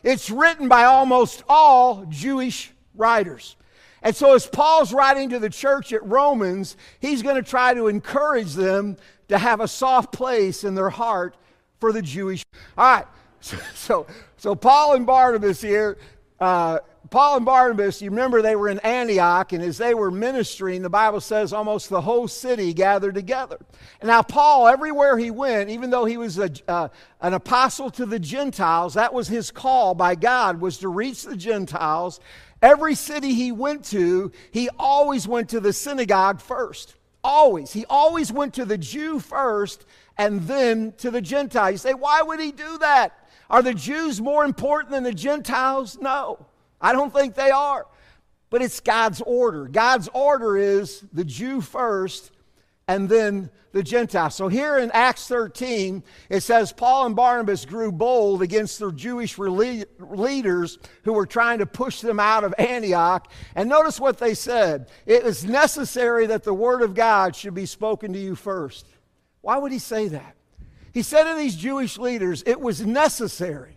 It's 0.04 0.30
written 0.30 0.68
by 0.68 0.84
almost 0.84 1.46
all 1.48 2.04
Jewish 2.10 2.74
writers. 2.96 3.56
And 4.02 4.16
so, 4.16 4.34
as 4.34 4.48
Paul's 4.48 4.94
writing 4.94 5.30
to 5.30 5.40
the 5.40 5.50
church 5.50 5.94
at 5.94 6.04
Romans, 6.06 6.76
he's 7.00 7.22
going 7.22 7.36
to 7.36 7.48
try 7.48 7.74
to 7.74 7.88
encourage 7.88 8.54
them 8.54 8.98
to 9.28 9.38
have 9.38 9.60
a 9.60 9.68
soft 9.68 10.12
place 10.12 10.64
in 10.64 10.76
their 10.76 10.90
heart 10.90 11.36
for 11.80 11.92
the 11.94 12.02
Jewish. 12.02 12.44
All 12.78 12.96
right, 12.98 13.06
so, 13.42 13.58
so, 13.76 14.08
so 14.38 14.56
Paul 14.56 14.96
and 14.96 15.06
Barnabas 15.06 15.62
here. 15.62 15.98
Uh, 16.40 16.80
Paul 17.12 17.38
and 17.38 17.46
Barnabas, 17.46 18.02
you 18.02 18.10
remember 18.10 18.42
they 18.42 18.56
were 18.56 18.70
in 18.70 18.80
Antioch, 18.80 19.54
and 19.54 19.64
as 19.64 19.78
they 19.78 19.94
were 19.94 20.10
ministering, 20.10 20.82
the 20.82 20.90
Bible 20.90 21.22
says 21.22 21.54
almost 21.54 21.90
the 21.90 22.02
whole 22.02 22.28
city 22.28 22.74
gathered 22.74 23.14
together. 23.14 23.60
And 24.00 24.08
now, 24.08 24.24
Paul, 24.24 24.68
everywhere 24.68 25.18
he 25.20 25.30
went, 25.30 25.70
even 25.70 25.92
though 25.92 26.06
he 26.06 26.18
was 26.18 26.40
a, 26.40 26.50
uh, 26.68 26.88
an 27.20 27.36
apostle 27.36 27.92
to 27.92 28.08
the 28.08 28.18
Gentiles, 28.18 28.96
that 28.96 29.14
was 29.14 29.28
his 29.28 29.52
call 29.52 29.94
by 29.94 30.16
God, 30.16 30.60
was 30.60 30.80
to 30.80 30.88
reach 30.88 31.24
the 31.24 31.38
Gentiles 31.38 32.20
Every 32.62 32.94
city 32.94 33.34
he 33.34 33.52
went 33.52 33.86
to, 33.86 34.32
he 34.52 34.70
always 34.78 35.28
went 35.28 35.50
to 35.50 35.60
the 35.60 35.74
synagogue 35.74 36.42
first. 36.42 36.96
Always. 37.24 37.74
He 37.74 37.86
always 37.90 38.32
went 38.32 38.54
to 38.56 38.66
the 38.66 38.78
Jew 38.78 39.20
first 39.20 39.86
and 40.18 40.42
then 40.42 40.94
to 40.98 41.10
the 41.10 41.22
Gentile. 41.22 41.72
You 41.72 41.78
say, 41.78 41.94
why 41.94 42.22
would 42.22 42.40
he 42.40 42.52
do 42.52 42.78
that? 42.80 43.30
Are 43.50 43.64
the 43.64 43.74
Jews 43.74 44.22
more 44.22 44.46
important 44.46 44.92
than 44.92 45.04
the 45.04 45.14
Gentiles? 45.14 45.98
No, 46.00 46.46
I 46.82 46.94
don't 46.94 47.14
think 47.14 47.36
they 47.36 47.52
are. 47.52 47.86
But 48.50 48.62
it's 48.62 48.80
God's 48.82 49.22
order. 49.22 49.68
God's 49.68 50.10
order 50.14 50.58
is 50.58 51.04
the 51.14 51.24
Jew 51.24 51.62
first 51.62 52.32
and 52.88 53.08
then 53.08 53.50
the 53.72 53.84
Gentiles. 53.84 54.36
So 54.36 54.50
here 54.50 54.78
in 54.78 54.92
Acts 54.92 55.28
13, 55.28 56.04
it 56.30 56.42
says 56.42 56.74
Paul 56.74 57.06
and 57.06 57.16
Barnabas 57.16 57.64
grew 57.66 57.92
bold 57.92 58.42
against 58.42 58.80
their 58.80 58.92
Jewish 58.92 59.38
leaders 59.38 60.78
who 61.04 61.14
were 61.14 61.26
trying 61.26 61.60
to 61.60 61.66
push 61.66 62.02
them 62.02 62.20
out 62.20 62.44
of 62.44 62.54
Antioch. 62.58 63.32
And 63.56 63.70
notice 63.70 64.00
what 64.00 64.18
they 64.18 64.34
said 64.34 64.90
it 65.06 65.24
is 65.26 65.46
necessary 65.46 66.28
that 66.28 66.44
the 66.44 66.54
word 66.54 66.82
of 66.82 66.94
God 66.94 67.36
should 67.36 67.54
be 67.54 67.66
spoken 67.66 68.12
to 68.14 68.20
you 68.20 68.36
first. 68.36 68.86
Why 69.40 69.58
would 69.58 69.72
he 69.72 69.80
say 69.80 70.10
that? 70.10 70.36
He 70.94 71.04
said 71.04 71.24
to 71.24 71.38
these 71.38 71.56
Jewish 71.56 71.98
leaders, 71.98 72.44
it 72.46 72.60
was 72.60 72.86
necessary 72.86 73.76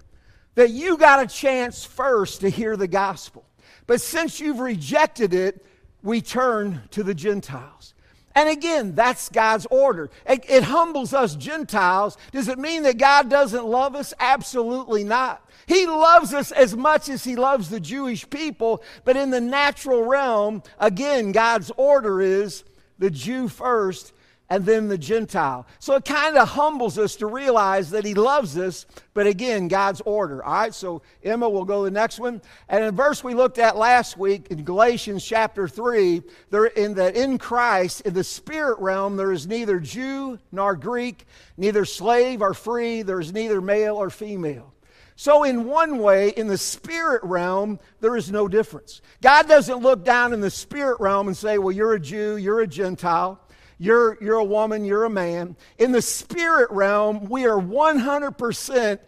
that 0.55 0.71
you 0.71 0.97
got 0.97 1.23
a 1.23 1.27
chance 1.27 1.85
first 1.85 2.41
to 2.41 2.49
hear 2.49 2.77
the 2.77 2.89
gospel. 2.89 3.45
But 3.87 4.01
since 4.01 4.41
you've 4.41 4.61
rejected 4.61 5.35
it, 5.35 5.65
we 6.03 6.21
turn 6.21 6.83
to 6.91 7.03
the 7.03 7.15
Gentiles. 7.15 7.95
And 8.35 8.49
again, 8.49 8.95
that's 8.95 9.29
God's 9.29 9.67
order. 9.71 10.11
It, 10.29 10.45
it, 10.49 10.65
humbles 10.65 11.15
us 11.15 11.37
Gentiles. 11.37 12.19
Does 12.33 12.49
it 12.49 12.59
mean 12.59 12.83
that 12.83 12.99
God 12.99 13.31
doesn't 13.31 13.65
love 13.65 13.95
us? 13.95 14.13
Absolutely 14.19 15.05
not. 15.05 15.49
He 15.67 15.87
loves 15.87 16.35
us 16.35 16.51
as 16.51 16.77
much 16.77 17.09
as 17.09 17.23
He 17.25 17.37
loves 17.37 17.71
the 17.71 17.81
Jewish 17.81 18.29
people, 18.29 18.83
but 19.05 19.17
in 19.17 19.31
the 19.31 19.41
natural 19.41 20.05
realm, 20.05 20.63
again, 20.79 21.33
God's 21.33 21.71
order 21.77 22.21
is 22.21 22.65
the 22.99 23.11
Jew 23.11 23.49
first 23.49 24.13
and 24.55 24.65
then 24.65 24.87
the 24.87 24.97
Gentile. 24.97 25.67
So 25.81 25.97
it 25.97 26.05
kind 26.05 26.37
of 26.37 26.51
humbles 26.51 26.97
us 26.97 27.17
to 27.17 27.27
realize 27.27 27.91
that 27.91 28.05
He 28.05 28.15
loves 28.15 28.57
us, 28.57 28.87
but 29.13 29.27
again, 29.27 29.67
God's 29.67 30.01
order. 30.03 30.45
All 30.45 30.53
right, 30.53 30.73
so 30.73 31.03
Emma 31.25 31.49
will 31.49 31.65
go 31.65 31.83
to 31.83 31.91
the 31.91 31.95
next 31.95 32.21
one. 32.21 32.41
And 32.69 32.85
in 32.85 32.95
the 32.95 33.03
verse 33.03 33.25
we 33.25 33.35
looked 33.35 33.59
at 33.59 33.77
last 33.77 34.17
week 34.17 34.47
in 34.51 34.63
Galatians 34.63 35.25
chapter 35.25 35.67
3, 35.67 36.23
there 36.51 36.67
in 36.67 36.95
that 36.95 37.17
in 37.17 37.37
Christ, 37.37 38.03
in 38.03 38.15
the 38.15 38.23
spirit 38.23 38.79
realm, 38.79 39.17
there 39.17 39.33
is 39.33 39.49
neither 39.49 39.81
Jew 39.81 40.39
nor 40.53 40.77
Greek, 40.77 41.27
neither 41.57 41.85
slave 41.85 42.41
or 42.41 42.55
free, 42.55 43.03
there 43.03 43.19
is 43.19 43.33
neither 43.33 43.61
male 43.61 43.97
or 43.97 44.09
female. 44.09 44.73
So, 45.17 45.43
in 45.43 45.65
one 45.65 45.99
way, 45.99 46.31
in 46.31 46.47
the 46.47 46.59
spirit 46.59 47.23
realm, 47.25 47.81
there 48.01 48.17
is 48.17 48.31
no 48.31 48.47
difference. 48.47 49.01
God 49.21 49.49
doesn't 49.49 49.79
look 49.79 50.05
down 50.05 50.33
in 50.33 50.41
the 50.41 50.51
spirit 50.51 51.01
realm 51.01 51.27
and 51.27 51.37
say, 51.37 51.59
Well, 51.59 51.73
you're 51.73 51.95
a 51.95 52.01
Jew, 52.01 52.37
you're 52.37 52.61
a 52.61 52.67
Gentile. 52.69 53.41
You're, 53.79 54.17
you're 54.21 54.39
a 54.39 54.45
woman, 54.45 54.85
you're 54.85 55.05
a 55.05 55.11
man. 55.11 55.57
In 55.79 55.93
the 55.93 56.03
spirit 56.03 56.71
realm, 56.71 57.29
we 57.29 57.47
are 57.47 57.61
100% 57.61 58.99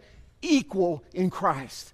equal 0.41 1.03
in 1.13 1.29
Christ. 1.29 1.93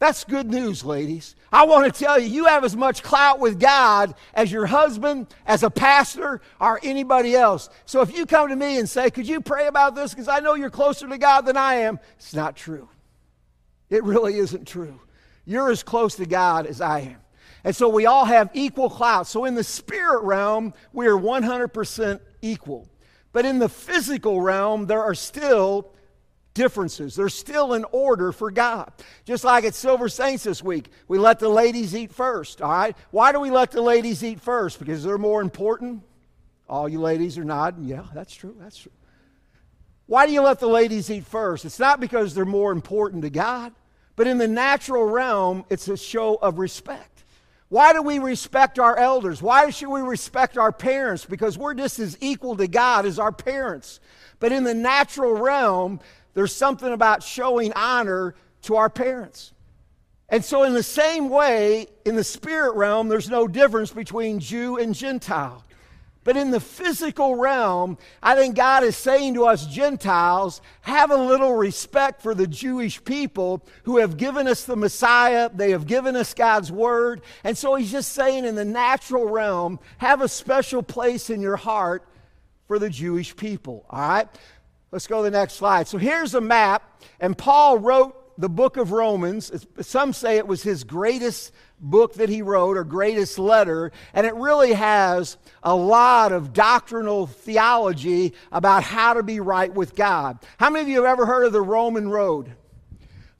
That's 0.00 0.24
good 0.24 0.50
news, 0.50 0.84
ladies. 0.84 1.34
I 1.52 1.64
want 1.64 1.92
to 1.92 2.04
tell 2.04 2.18
you, 2.18 2.28
you 2.28 2.44
have 2.46 2.64
as 2.64 2.76
much 2.76 3.02
clout 3.02 3.38
with 3.38 3.60
God 3.60 4.14
as 4.34 4.50
your 4.50 4.66
husband, 4.66 5.28
as 5.46 5.62
a 5.62 5.70
pastor, 5.70 6.40
or 6.60 6.80
anybody 6.82 7.34
else. 7.34 7.70
So 7.86 8.02
if 8.02 8.14
you 8.14 8.26
come 8.26 8.48
to 8.48 8.56
me 8.56 8.78
and 8.78 8.86
say, 8.88 9.10
Could 9.10 9.26
you 9.26 9.40
pray 9.40 9.66
about 9.66 9.94
this? 9.94 10.10
Because 10.10 10.28
I 10.28 10.40
know 10.40 10.54
you're 10.54 10.68
closer 10.68 11.08
to 11.08 11.16
God 11.16 11.46
than 11.46 11.56
I 11.56 11.76
am, 11.76 12.00
it's 12.18 12.34
not 12.34 12.56
true. 12.56 12.88
It 13.88 14.02
really 14.04 14.36
isn't 14.36 14.66
true. 14.66 15.00
You're 15.46 15.70
as 15.70 15.82
close 15.82 16.16
to 16.16 16.26
God 16.26 16.66
as 16.66 16.80
I 16.80 17.00
am. 17.00 17.23
And 17.64 17.74
so 17.74 17.88
we 17.88 18.06
all 18.06 18.26
have 18.26 18.50
equal 18.52 18.90
clout. 18.90 19.26
So 19.26 19.46
in 19.46 19.54
the 19.54 19.64
spirit 19.64 20.22
realm, 20.22 20.74
we 20.92 21.06
are 21.06 21.16
100% 21.16 22.20
equal. 22.42 22.88
But 23.32 23.46
in 23.46 23.58
the 23.58 23.68
physical 23.68 24.40
realm, 24.40 24.86
there 24.86 25.02
are 25.02 25.14
still 25.14 25.90
differences. 26.52 27.16
There's 27.16 27.34
still 27.34 27.72
an 27.72 27.84
order 27.90 28.32
for 28.32 28.50
God. 28.50 28.92
Just 29.24 29.44
like 29.44 29.64
at 29.64 29.74
Silver 29.74 30.08
Saints 30.08 30.44
this 30.44 30.62
week, 30.62 30.88
we 31.08 31.18
let 31.18 31.40
the 31.40 31.48
ladies 31.48 31.96
eat 31.96 32.12
first, 32.12 32.62
all 32.62 32.70
right? 32.70 32.96
Why 33.10 33.32
do 33.32 33.40
we 33.40 33.50
let 33.50 33.72
the 33.72 33.82
ladies 33.82 34.22
eat 34.22 34.40
first? 34.40 34.78
Because 34.78 35.02
they're 35.02 35.18
more 35.18 35.42
important? 35.42 36.02
All 36.68 36.88
you 36.88 37.00
ladies 37.00 37.36
are 37.38 37.44
nodding. 37.44 37.84
Yeah, 37.84 38.04
that's 38.14 38.34
true. 38.34 38.54
That's 38.60 38.78
true. 38.78 38.92
Why 40.06 40.26
do 40.26 40.32
you 40.32 40.42
let 40.42 40.60
the 40.60 40.68
ladies 40.68 41.10
eat 41.10 41.24
first? 41.24 41.64
It's 41.64 41.80
not 41.80 41.98
because 41.98 42.34
they're 42.34 42.44
more 42.44 42.72
important 42.72 43.22
to 43.22 43.30
God, 43.30 43.72
but 44.16 44.26
in 44.26 44.38
the 44.38 44.48
natural 44.48 45.04
realm, 45.04 45.64
it's 45.70 45.88
a 45.88 45.96
show 45.96 46.36
of 46.36 46.58
respect. 46.58 47.13
Why 47.68 47.92
do 47.92 48.02
we 48.02 48.18
respect 48.18 48.78
our 48.78 48.96
elders? 48.96 49.42
Why 49.42 49.70
should 49.70 49.88
we 49.88 50.00
respect 50.00 50.58
our 50.58 50.72
parents? 50.72 51.24
Because 51.24 51.58
we're 51.58 51.74
just 51.74 51.98
as 51.98 52.16
equal 52.20 52.56
to 52.56 52.68
God 52.68 53.06
as 53.06 53.18
our 53.18 53.32
parents. 53.32 54.00
But 54.38 54.52
in 54.52 54.64
the 54.64 54.74
natural 54.74 55.34
realm, 55.34 56.00
there's 56.34 56.54
something 56.54 56.92
about 56.92 57.22
showing 57.22 57.72
honor 57.72 58.34
to 58.62 58.76
our 58.76 58.90
parents. 58.90 59.52
And 60.28 60.44
so, 60.44 60.62
in 60.64 60.72
the 60.72 60.82
same 60.82 61.28
way, 61.28 61.86
in 62.04 62.16
the 62.16 62.24
spirit 62.24 62.74
realm, 62.74 63.08
there's 63.08 63.28
no 63.28 63.46
difference 63.46 63.92
between 63.92 64.40
Jew 64.40 64.78
and 64.78 64.94
Gentile. 64.94 65.64
But 66.24 66.38
in 66.38 66.50
the 66.50 66.60
physical 66.60 67.36
realm, 67.36 67.98
I 68.22 68.34
think 68.34 68.56
God 68.56 68.82
is 68.82 68.96
saying 68.96 69.34
to 69.34 69.44
us 69.44 69.66
Gentiles, 69.66 70.62
have 70.80 71.10
a 71.10 71.16
little 71.16 71.54
respect 71.54 72.22
for 72.22 72.34
the 72.34 72.46
Jewish 72.46 73.04
people 73.04 73.62
who 73.84 73.98
have 73.98 74.16
given 74.16 74.48
us 74.48 74.64
the 74.64 74.74
Messiah. 74.74 75.50
They 75.54 75.70
have 75.72 75.86
given 75.86 76.16
us 76.16 76.32
God's 76.32 76.72
word. 76.72 77.20
And 77.44 77.56
so 77.56 77.74
he's 77.74 77.92
just 77.92 78.12
saying 78.12 78.46
in 78.46 78.54
the 78.54 78.64
natural 78.64 79.28
realm, 79.28 79.78
have 79.98 80.22
a 80.22 80.28
special 80.28 80.82
place 80.82 81.28
in 81.28 81.42
your 81.42 81.56
heart 81.56 82.08
for 82.66 82.78
the 82.78 82.88
Jewish 82.88 83.36
people. 83.36 83.84
All 83.90 84.00
right? 84.00 84.28
Let's 84.90 85.06
go 85.06 85.18
to 85.18 85.24
the 85.24 85.36
next 85.36 85.54
slide. 85.54 85.88
So 85.88 85.98
here's 85.98 86.34
a 86.34 86.40
map, 86.40 87.02
and 87.20 87.36
Paul 87.36 87.78
wrote 87.78 88.23
the 88.38 88.48
book 88.48 88.76
of 88.76 88.92
Romans. 88.92 89.50
Some 89.80 90.12
say 90.12 90.36
it 90.36 90.46
was 90.46 90.62
his 90.62 90.84
greatest 90.84 91.52
book 91.80 92.14
that 92.14 92.28
he 92.28 92.42
wrote 92.42 92.76
or 92.76 92.84
greatest 92.84 93.38
letter, 93.38 93.92
and 94.12 94.26
it 94.26 94.34
really 94.34 94.72
has 94.72 95.36
a 95.62 95.74
lot 95.74 96.32
of 96.32 96.52
doctrinal 96.52 97.26
theology 97.26 98.32
about 98.52 98.82
how 98.82 99.14
to 99.14 99.22
be 99.22 99.40
right 99.40 99.72
with 99.72 99.94
God. 99.94 100.38
How 100.58 100.70
many 100.70 100.82
of 100.82 100.88
you 100.88 101.04
have 101.04 101.12
ever 101.12 101.26
heard 101.26 101.44
of 101.46 101.52
the 101.52 101.62
Roman 101.62 102.08
road? 102.08 102.54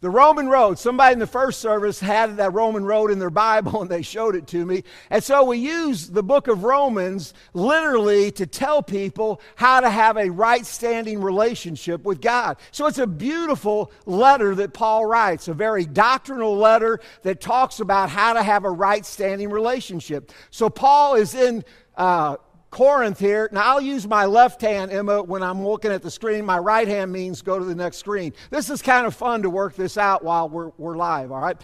The 0.04 0.10
Roman 0.10 0.50
road, 0.50 0.78
somebody 0.78 1.14
in 1.14 1.18
the 1.18 1.26
first 1.26 1.60
service 1.60 1.98
had 1.98 2.36
that 2.36 2.52
Roman 2.52 2.84
road 2.84 3.10
in 3.10 3.18
their 3.18 3.30
Bible 3.30 3.80
and 3.80 3.90
they 3.90 4.02
showed 4.02 4.36
it 4.36 4.46
to 4.48 4.66
me. 4.66 4.84
And 5.08 5.24
so 5.24 5.44
we 5.44 5.56
use 5.56 6.10
the 6.10 6.22
book 6.22 6.46
of 6.46 6.62
Romans 6.62 7.32
literally 7.54 8.30
to 8.32 8.44
tell 8.44 8.82
people 8.82 9.40
how 9.56 9.80
to 9.80 9.88
have 9.88 10.18
a 10.18 10.28
right 10.28 10.66
standing 10.66 11.22
relationship 11.22 12.04
with 12.04 12.20
God. 12.20 12.58
So 12.70 12.86
it's 12.86 12.98
a 12.98 13.06
beautiful 13.06 13.90
letter 14.04 14.54
that 14.56 14.74
Paul 14.74 15.06
writes, 15.06 15.48
a 15.48 15.54
very 15.54 15.86
doctrinal 15.86 16.54
letter 16.54 17.00
that 17.22 17.40
talks 17.40 17.80
about 17.80 18.10
how 18.10 18.34
to 18.34 18.42
have 18.42 18.66
a 18.66 18.70
right 18.70 19.06
standing 19.06 19.48
relationship. 19.48 20.32
So 20.50 20.68
Paul 20.68 21.14
is 21.14 21.34
in. 21.34 21.64
Uh, 21.96 22.36
Corinth 22.74 23.20
here. 23.20 23.48
Now, 23.52 23.62
I'll 23.62 23.80
use 23.80 24.04
my 24.04 24.24
left 24.26 24.60
hand, 24.60 24.90
Emma, 24.90 25.22
when 25.22 25.44
I'm 25.44 25.64
looking 25.64 25.92
at 25.92 26.02
the 26.02 26.10
screen. 26.10 26.44
My 26.44 26.58
right 26.58 26.88
hand 26.88 27.12
means 27.12 27.40
go 27.40 27.56
to 27.56 27.64
the 27.64 27.74
next 27.74 27.98
screen. 27.98 28.32
This 28.50 28.68
is 28.68 28.82
kind 28.82 29.06
of 29.06 29.14
fun 29.14 29.42
to 29.42 29.50
work 29.50 29.76
this 29.76 29.96
out 29.96 30.24
while 30.24 30.48
we're, 30.48 30.72
we're 30.76 30.96
live, 30.96 31.30
all 31.30 31.40
right? 31.40 31.56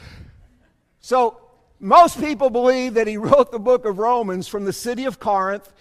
So, 1.00 1.40
Most 1.80 2.20
people 2.20 2.48
believe 2.48 2.94
that 2.94 3.08
he 3.08 3.16
wrote 3.26 3.50
the 3.50 3.58
book 3.58 3.86
of 3.86 3.98
Romans 3.98 4.46
from 4.46 4.64
the 4.64 4.72
city 4.72 5.04
of 5.04 5.18
Corinth, 5.18 5.72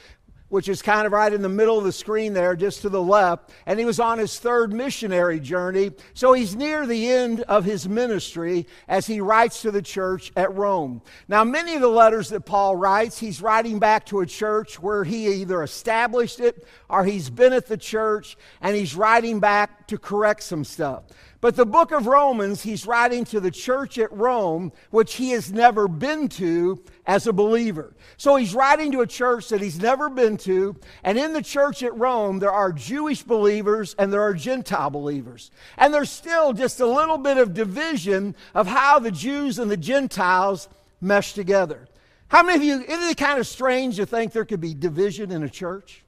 which 0.50 0.68
is 0.68 0.82
kind 0.82 1.06
of 1.06 1.14
right 1.14 1.32
in 1.32 1.42
the 1.42 1.50
middle 1.50 1.78
of 1.78 1.84
the 1.84 1.92
screen 1.92 2.34
there, 2.34 2.56
just 2.56 2.82
to 2.82 2.90
the 2.90 3.02
left. 3.02 3.52
And 3.66 3.80
he 3.80 3.86
was 3.86 4.00
on 4.00 4.20
his 4.20 4.38
third 4.40 4.74
missionary 4.74 5.40
journey. 5.40 5.92
So 6.14 6.34
he's 6.34 6.56
near 6.56 6.86
the 6.86 7.10
end 7.10 7.42
of 7.42 7.66
his 7.66 7.88
ministry 7.88 8.68
as 8.88 9.08
he 9.08 9.22
writes 9.22 9.62
to 9.62 9.72
the 9.72 9.82
church 9.82 10.32
at 10.36 10.54
Rome. 10.54 11.02
Now, 11.28 11.44
many 11.44 11.76
of 11.76 11.82
the 11.82 11.88
letters 11.88 12.30
that 12.30 12.42
Paul 12.42 12.76
writes, 12.76 13.20
he's 13.20 13.42
writing 13.42 13.80
back 13.80 14.06
to 14.08 14.20
a 14.20 14.26
church 14.26 14.80
where 14.82 15.04
he 15.04 15.28
either 15.42 15.64
established 15.64 16.40
it 16.40 16.66
or 16.90 17.06
he's 17.06 17.30
been 17.30 17.54
at 17.54 17.68
the 17.68 17.78
church 17.78 18.38
and 18.62 18.76
he's 18.76 18.96
writing 18.96 19.40
back 19.40 19.88
to 19.88 19.98
correct 19.98 20.44
some 20.44 20.64
stuff. 20.64 21.04
But 21.42 21.56
the 21.56 21.66
book 21.66 21.92
of 21.92 22.06
Romans, 22.06 22.64
he's 22.64 22.86
writing 22.86 23.24
to 23.26 23.40
the 23.40 23.52
church 23.52 23.98
at 23.98 24.12
Rome, 24.12 24.74
which 24.92 25.16
he 25.16 25.30
has 25.32 25.54
never 25.54 25.88
been 25.88 26.28
to 26.30 26.84
as 27.06 27.28
a 27.28 27.34
believer. 27.34 27.96
So 28.18 28.36
he's 28.36 28.54
writing 28.54 28.92
to 28.92 29.02
a 29.02 29.08
church 29.08 29.48
that 29.50 29.62
he's 29.62 29.80
never 29.80 30.10
been 30.10 30.36
to. 30.40 30.76
And 31.02 31.18
in 31.18 31.32
the 31.32 31.42
church 31.42 31.82
at 31.82 31.98
Rome, 31.98 32.40
there 32.40 32.52
are 32.52 32.74
Jewish 32.74 33.24
believers 33.24 33.96
and 33.98 34.12
there 34.12 34.22
are 34.22 34.34
Gentile 34.34 34.90
believers. 34.90 35.50
And 35.78 35.94
there's 35.94 36.12
still 36.12 36.52
just 36.52 36.82
a 36.82 36.86
little 36.86 37.18
bit 37.18 37.38
of 37.38 37.54
division 37.54 38.36
of 38.54 38.68
how 38.68 39.00
the 39.00 39.12
Jews 39.12 39.60
and 39.60 39.72
the 39.72 39.78
Gentiles 39.78 40.68
mesh 41.00 41.34
together. 41.34 41.88
How 42.28 42.44
many 42.44 42.58
of 42.58 42.64
you, 42.64 42.82
isn't 42.82 43.10
it 43.10 43.18
kind 43.18 43.40
of 43.40 43.48
strange 43.48 43.96
to 43.96 44.06
think 44.06 44.34
there 44.34 44.46
could 44.46 44.62
be 44.62 44.74
division 44.74 45.32
in 45.32 45.44
a 45.44 45.50
church? 45.50 46.04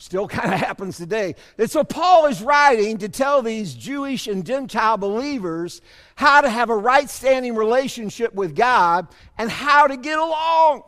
Still 0.00 0.26
kind 0.26 0.54
of 0.54 0.58
happens 0.66 0.96
today. 0.96 1.34
And 1.58 1.70
so 1.70 1.84
Paul 1.84 2.26
is 2.26 2.42
writing 2.42 2.98
to 2.98 3.08
tell 3.08 3.42
these 3.42 3.74
Jewish 3.74 4.26
and 4.26 4.46
Gentile 4.46 4.96
believers 4.96 5.82
how 6.16 6.40
to 6.40 6.48
have 6.48 6.70
a 6.70 6.76
right 6.76 7.08
standing 7.08 7.54
relationship 7.54 8.34
with 8.34 8.56
God 8.56 9.08
and 9.36 9.50
how 9.50 9.86
to 9.86 9.98
get 9.98 10.18
along. 10.18 10.84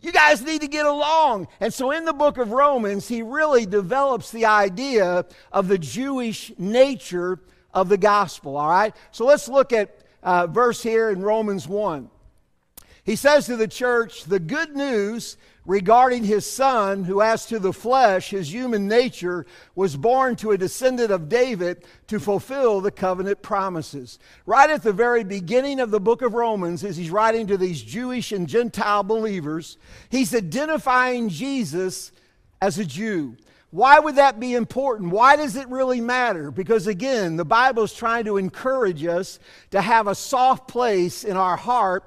You 0.00 0.10
guys 0.10 0.42
need 0.42 0.62
to 0.62 0.68
get 0.68 0.84
along. 0.84 1.46
And 1.60 1.72
so 1.72 1.92
in 1.92 2.04
the 2.04 2.12
book 2.12 2.38
of 2.38 2.50
Romans, 2.50 3.06
he 3.06 3.22
really 3.22 3.66
develops 3.66 4.32
the 4.32 4.46
idea 4.46 5.26
of 5.52 5.68
the 5.68 5.78
Jewish 5.78 6.52
nature 6.58 7.38
of 7.72 7.88
the 7.88 7.98
gospel, 7.98 8.56
all 8.56 8.68
right? 8.68 8.96
So 9.12 9.26
let's 9.26 9.48
look 9.48 9.72
at 9.72 9.96
uh, 10.24 10.48
verse 10.48 10.82
here 10.82 11.10
in 11.10 11.22
Romans 11.22 11.68
1. 11.68 12.10
He 13.04 13.14
says 13.14 13.46
to 13.46 13.56
the 13.56 13.68
church, 13.68 14.24
The 14.24 14.40
good 14.40 14.74
news 14.74 15.36
regarding 15.70 16.24
his 16.24 16.44
son, 16.44 17.04
who 17.04 17.22
as 17.22 17.46
to 17.46 17.60
the 17.60 17.72
flesh, 17.72 18.30
his 18.30 18.52
human 18.52 18.88
nature, 18.88 19.46
was 19.76 19.96
born 19.96 20.34
to 20.34 20.50
a 20.50 20.58
descendant 20.58 21.12
of 21.12 21.28
David 21.28 21.84
to 22.08 22.18
fulfill 22.18 22.80
the 22.80 22.90
covenant 22.90 23.40
promises. 23.40 24.18
Right 24.46 24.68
at 24.68 24.82
the 24.82 24.92
very 24.92 25.22
beginning 25.22 25.78
of 25.78 25.92
the 25.92 26.00
book 26.00 26.22
of 26.22 26.34
Romans, 26.34 26.82
as 26.82 26.96
he's 26.96 27.12
writing 27.12 27.46
to 27.46 27.56
these 27.56 27.80
Jewish 27.80 28.32
and 28.32 28.48
Gentile 28.48 29.04
believers, 29.04 29.78
he's 30.08 30.34
identifying 30.34 31.28
Jesus 31.28 32.10
as 32.60 32.80
a 32.80 32.84
Jew. 32.84 33.36
Why 33.70 34.00
would 34.00 34.16
that 34.16 34.40
be 34.40 34.54
important? 34.54 35.12
Why 35.12 35.36
does 35.36 35.54
it 35.54 35.68
really 35.68 36.00
matter? 36.00 36.50
Because 36.50 36.88
again, 36.88 37.36
the 37.36 37.44
Bible 37.44 37.84
is 37.84 37.94
trying 37.94 38.24
to 38.24 38.38
encourage 38.38 39.04
us 39.04 39.38
to 39.70 39.80
have 39.80 40.08
a 40.08 40.16
soft 40.16 40.66
place 40.66 41.22
in 41.22 41.36
our 41.36 41.56
heart 41.56 42.02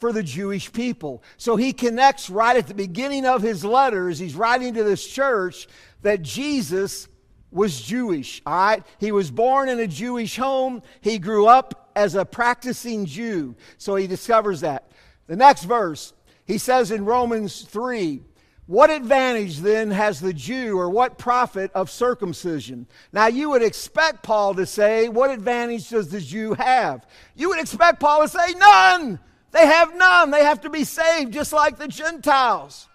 for 0.00 0.12
the 0.12 0.22
Jewish 0.22 0.72
people. 0.72 1.22
So 1.36 1.56
he 1.56 1.72
connects 1.72 2.30
right 2.30 2.56
at 2.56 2.66
the 2.66 2.74
beginning 2.74 3.26
of 3.26 3.42
his 3.42 3.64
letters, 3.64 4.18
he's 4.18 4.34
writing 4.34 4.74
to 4.74 4.82
this 4.82 5.06
church 5.06 5.68
that 6.02 6.22
Jesus 6.22 7.06
was 7.52 7.80
Jewish, 7.80 8.40
all 8.46 8.54
right? 8.54 8.82
He 8.98 9.12
was 9.12 9.30
born 9.30 9.68
in 9.68 9.78
a 9.80 9.86
Jewish 9.86 10.36
home. 10.36 10.82
He 11.00 11.18
grew 11.18 11.46
up 11.46 11.90
as 11.96 12.14
a 12.14 12.24
practicing 12.24 13.06
Jew. 13.06 13.56
So 13.76 13.96
he 13.96 14.06
discovers 14.06 14.60
that. 14.60 14.90
The 15.26 15.36
next 15.36 15.64
verse, 15.64 16.14
he 16.46 16.58
says 16.58 16.90
in 16.90 17.04
Romans 17.04 17.62
3, 17.62 18.22
what 18.70 18.88
advantage 18.88 19.58
then 19.58 19.90
has 19.90 20.20
the 20.20 20.32
Jew 20.32 20.78
or 20.78 20.88
what 20.88 21.18
profit 21.18 21.72
of 21.74 21.90
circumcision? 21.90 22.86
Now, 23.12 23.26
you 23.26 23.50
would 23.50 23.64
expect 23.64 24.22
Paul 24.22 24.54
to 24.54 24.64
say, 24.64 25.08
What 25.08 25.32
advantage 25.32 25.88
does 25.88 26.08
the 26.08 26.20
Jew 26.20 26.54
have? 26.54 27.04
You 27.34 27.48
would 27.48 27.58
expect 27.58 27.98
Paul 27.98 28.22
to 28.22 28.28
say, 28.28 28.54
None. 28.56 29.18
They 29.52 29.66
have 29.66 29.96
none. 29.96 30.30
They 30.30 30.44
have 30.44 30.60
to 30.62 30.70
be 30.70 30.84
saved 30.84 31.32
just 31.32 31.52
like 31.52 31.78
the 31.78 31.88
Gentiles. 31.88 32.88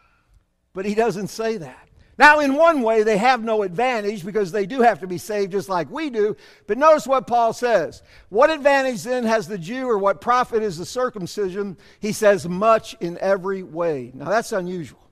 But 0.73 0.85
he 0.85 0.95
doesn't 0.95 1.27
say 1.27 1.57
that. 1.57 1.85
Now, 2.17 2.39
in 2.39 2.55
one 2.55 2.81
way, 2.81 3.03
they 3.03 3.17
have 3.17 3.43
no 3.43 3.63
advantage 3.63 4.25
because 4.25 4.51
they 4.51 4.65
do 4.65 4.81
have 4.81 5.01
to 5.01 5.07
be 5.07 5.17
saved 5.17 5.51
just 5.51 5.67
like 5.67 5.89
we 5.89 6.09
do. 6.09 6.37
But 6.65 6.77
notice 6.77 7.05
what 7.05 7.27
Paul 7.27 7.51
says. 7.51 8.03
What 8.29 8.49
advantage 8.49 9.03
then 9.03 9.25
has 9.25 9.47
the 9.47 9.57
Jew 9.57 9.89
or 9.89 9.97
what 9.97 10.21
profit 10.21 10.63
is 10.63 10.77
the 10.77 10.85
circumcision? 10.85 11.77
He 11.99 12.13
says, 12.13 12.47
much 12.47 12.95
in 13.01 13.17
every 13.17 13.63
way. 13.63 14.11
Now, 14.13 14.29
that's 14.29 14.53
unusual. 14.53 15.04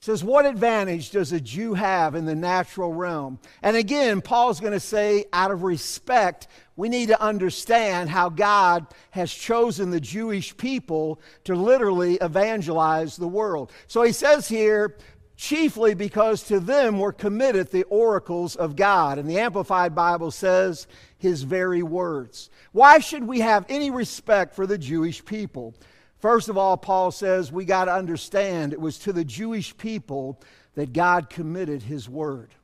Says, 0.00 0.22
What 0.22 0.46
advantage 0.46 1.10
does 1.10 1.32
a 1.32 1.40
Jew 1.40 1.74
have 1.74 2.14
in 2.14 2.24
the 2.24 2.34
natural 2.34 2.92
realm? 2.92 3.38
And 3.62 3.76
again, 3.76 4.20
Paul's 4.20 4.60
going 4.60 4.72
to 4.72 4.80
say, 4.80 5.24
out 5.32 5.50
of 5.50 5.64
respect, 5.64 6.46
we 6.76 6.88
need 6.88 7.08
to 7.08 7.20
understand 7.20 8.08
how 8.08 8.28
God 8.28 8.86
has 9.10 9.32
chosen 9.32 9.90
the 9.90 10.00
Jewish 10.00 10.56
people 10.56 11.20
to 11.44 11.56
literally 11.56 12.14
evangelize 12.16 13.16
the 13.16 13.26
world. 13.26 13.72
So 13.88 14.02
he 14.02 14.12
says 14.12 14.46
here, 14.46 14.96
chiefly 15.36 15.94
because 15.94 16.42
to 16.44 16.60
them 16.60 16.98
were 16.98 17.12
committed 17.12 17.70
the 17.70 17.84
oracles 17.84 18.54
of 18.56 18.76
God. 18.76 19.18
And 19.18 19.28
the 19.28 19.38
Amplified 19.38 19.94
Bible 19.94 20.30
says, 20.30 20.86
his 21.18 21.42
very 21.42 21.82
words. 21.82 22.50
Why 22.72 23.00
should 23.00 23.24
we 23.24 23.40
have 23.40 23.66
any 23.68 23.90
respect 23.90 24.54
for 24.54 24.66
the 24.66 24.78
Jewish 24.78 25.24
people? 25.24 25.74
First 26.18 26.48
of 26.48 26.58
all, 26.58 26.76
Paul 26.76 27.10
says 27.10 27.52
we 27.52 27.64
got 27.64 27.84
to 27.84 27.94
understand 27.94 28.72
it 28.72 28.80
was 28.80 28.98
to 29.00 29.12
the 29.12 29.24
Jewish 29.24 29.76
people 29.76 30.40
that 30.74 30.92
God 30.92 31.30
committed 31.30 31.82
his 31.82 32.08
word. 32.08 32.54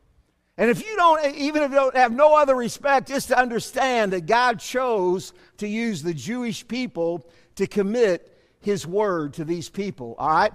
And 0.56 0.70
if 0.70 0.84
you 0.84 0.94
don't, 0.96 1.34
even 1.34 1.62
if 1.62 1.70
you 1.70 1.76
don't 1.76 1.96
have 1.96 2.12
no 2.12 2.36
other 2.36 2.54
respect, 2.54 3.08
just 3.08 3.28
to 3.28 3.38
understand 3.38 4.12
that 4.12 4.26
God 4.26 4.60
chose 4.60 5.32
to 5.58 5.66
use 5.66 6.02
the 6.02 6.14
Jewish 6.14 6.66
people 6.66 7.26
to 7.56 7.66
commit 7.66 8.30
his 8.60 8.86
word 8.86 9.34
to 9.34 9.44
these 9.44 9.68
people, 9.68 10.14
all 10.18 10.28
right? 10.28 10.52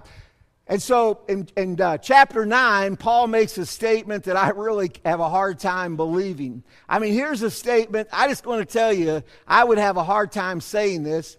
And 0.66 0.80
so 0.80 1.20
in, 1.28 1.48
in 1.56 1.80
uh, 1.80 1.98
chapter 1.98 2.46
9, 2.46 2.96
Paul 2.96 3.26
makes 3.26 3.58
a 3.58 3.66
statement 3.66 4.24
that 4.24 4.36
I 4.36 4.50
really 4.50 4.92
have 5.04 5.20
a 5.20 5.28
hard 5.28 5.58
time 5.58 5.96
believing. 5.96 6.62
I 6.88 6.98
mean, 6.98 7.12
here's 7.12 7.42
a 7.42 7.50
statement. 7.50 8.08
I 8.12 8.28
just 8.28 8.46
want 8.46 8.66
to 8.66 8.72
tell 8.72 8.92
you, 8.92 9.22
I 9.48 9.64
would 9.64 9.78
have 9.78 9.96
a 9.96 10.04
hard 10.04 10.32
time 10.32 10.60
saying 10.60 11.02
this. 11.02 11.36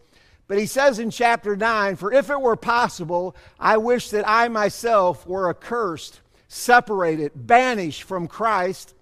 But 0.52 0.60
he 0.60 0.66
says 0.66 1.00
in 1.00 1.12
chapter 1.12 1.56
9, 1.56 1.96
For 1.96 2.12
if 2.12 2.30
it 2.30 2.42
were 2.42 2.58
possible, 2.58 3.38
I 3.58 3.78
wish 3.78 4.10
that 4.10 4.28
I 4.28 4.50
myself 4.50 5.26
were 5.26 5.50
accursed, 5.50 6.20
separated, 6.50 7.32
banished 7.34 8.04
from 8.04 8.28
Christ 8.28 8.94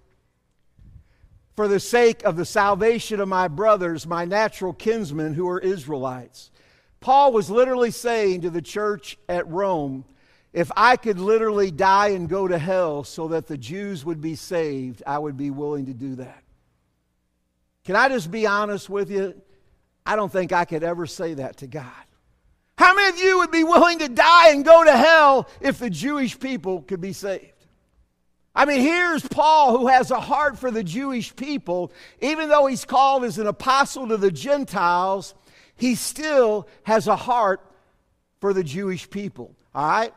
for 1.55 1.67
the 1.67 1.79
sake 1.79 2.23
of 2.23 2.35
the 2.35 2.45
salvation 2.45 3.19
of 3.19 3.29
my 3.29 3.47
brothers, 3.47 4.05
my 4.05 4.25
natural 4.25 4.73
kinsmen 4.73 5.33
who 5.33 5.49
are 5.49 5.57
Israelites. 5.57 6.51
Paul 6.99 7.33
was 7.33 7.49
literally 7.49 7.89
saying 7.89 8.41
to 8.41 8.51
the 8.51 8.61
church 8.61 9.17
at 9.27 9.47
Rome, 9.47 10.05
if 10.53 10.71
I 10.77 10.97
could 10.97 11.17
literally 11.17 11.71
die 11.71 12.09
and 12.09 12.29
go 12.29 12.47
to 12.47 12.59
hell 12.59 13.03
so 13.03 13.29
that 13.29 13.47
the 13.47 13.57
Jews 13.57 14.05
would 14.05 14.21
be 14.21 14.35
saved, 14.35 15.01
I 15.03 15.17
would 15.17 15.35
be 15.35 15.49
willing 15.49 15.87
to 15.87 15.95
do 15.95 16.13
that. 16.17 16.43
Can 17.85 17.95
I 17.95 18.07
just 18.07 18.29
be 18.29 18.45
honest 18.45 18.87
with 18.87 19.09
you? 19.09 19.41
I 20.05 20.15
don't 20.15 20.31
think 20.31 20.51
I 20.51 20.65
could 20.65 20.83
ever 20.83 21.05
say 21.05 21.35
that 21.35 21.57
to 21.57 21.67
God. 21.67 21.85
How 22.77 22.93
many 22.93 23.09
of 23.09 23.19
you 23.19 23.39
would 23.39 23.51
be 23.51 23.63
willing 23.63 23.99
to 23.99 24.07
die 24.07 24.51
and 24.51 24.63
go 24.63 24.83
to 24.83 24.95
hell 24.95 25.49
if 25.59 25.79
the 25.79 25.89
Jewish 25.89 26.39
people 26.39 26.81
could 26.81 27.01
be 27.01 27.13
saved? 27.13 27.53
I 28.55 28.65
mean, 28.65 28.81
here's 28.81 29.27
Paul 29.27 29.77
who 29.77 29.87
has 29.87 30.11
a 30.11 30.19
heart 30.19 30.57
for 30.57 30.71
the 30.71 30.83
Jewish 30.83 31.35
people. 31.35 31.91
Even 32.21 32.49
though 32.49 32.67
he's 32.67 32.85
called 32.85 33.23
as 33.23 33.37
an 33.37 33.47
apostle 33.47 34.07
to 34.07 34.17
the 34.17 34.31
Gentiles, 34.31 35.35
he 35.75 35.95
still 35.95 36.67
has 36.83 37.07
a 37.07 37.15
heart 37.15 37.61
for 38.39 38.53
the 38.53 38.63
Jewish 38.63 39.09
people. 39.09 39.55
All 39.75 39.87
right? 39.87 40.13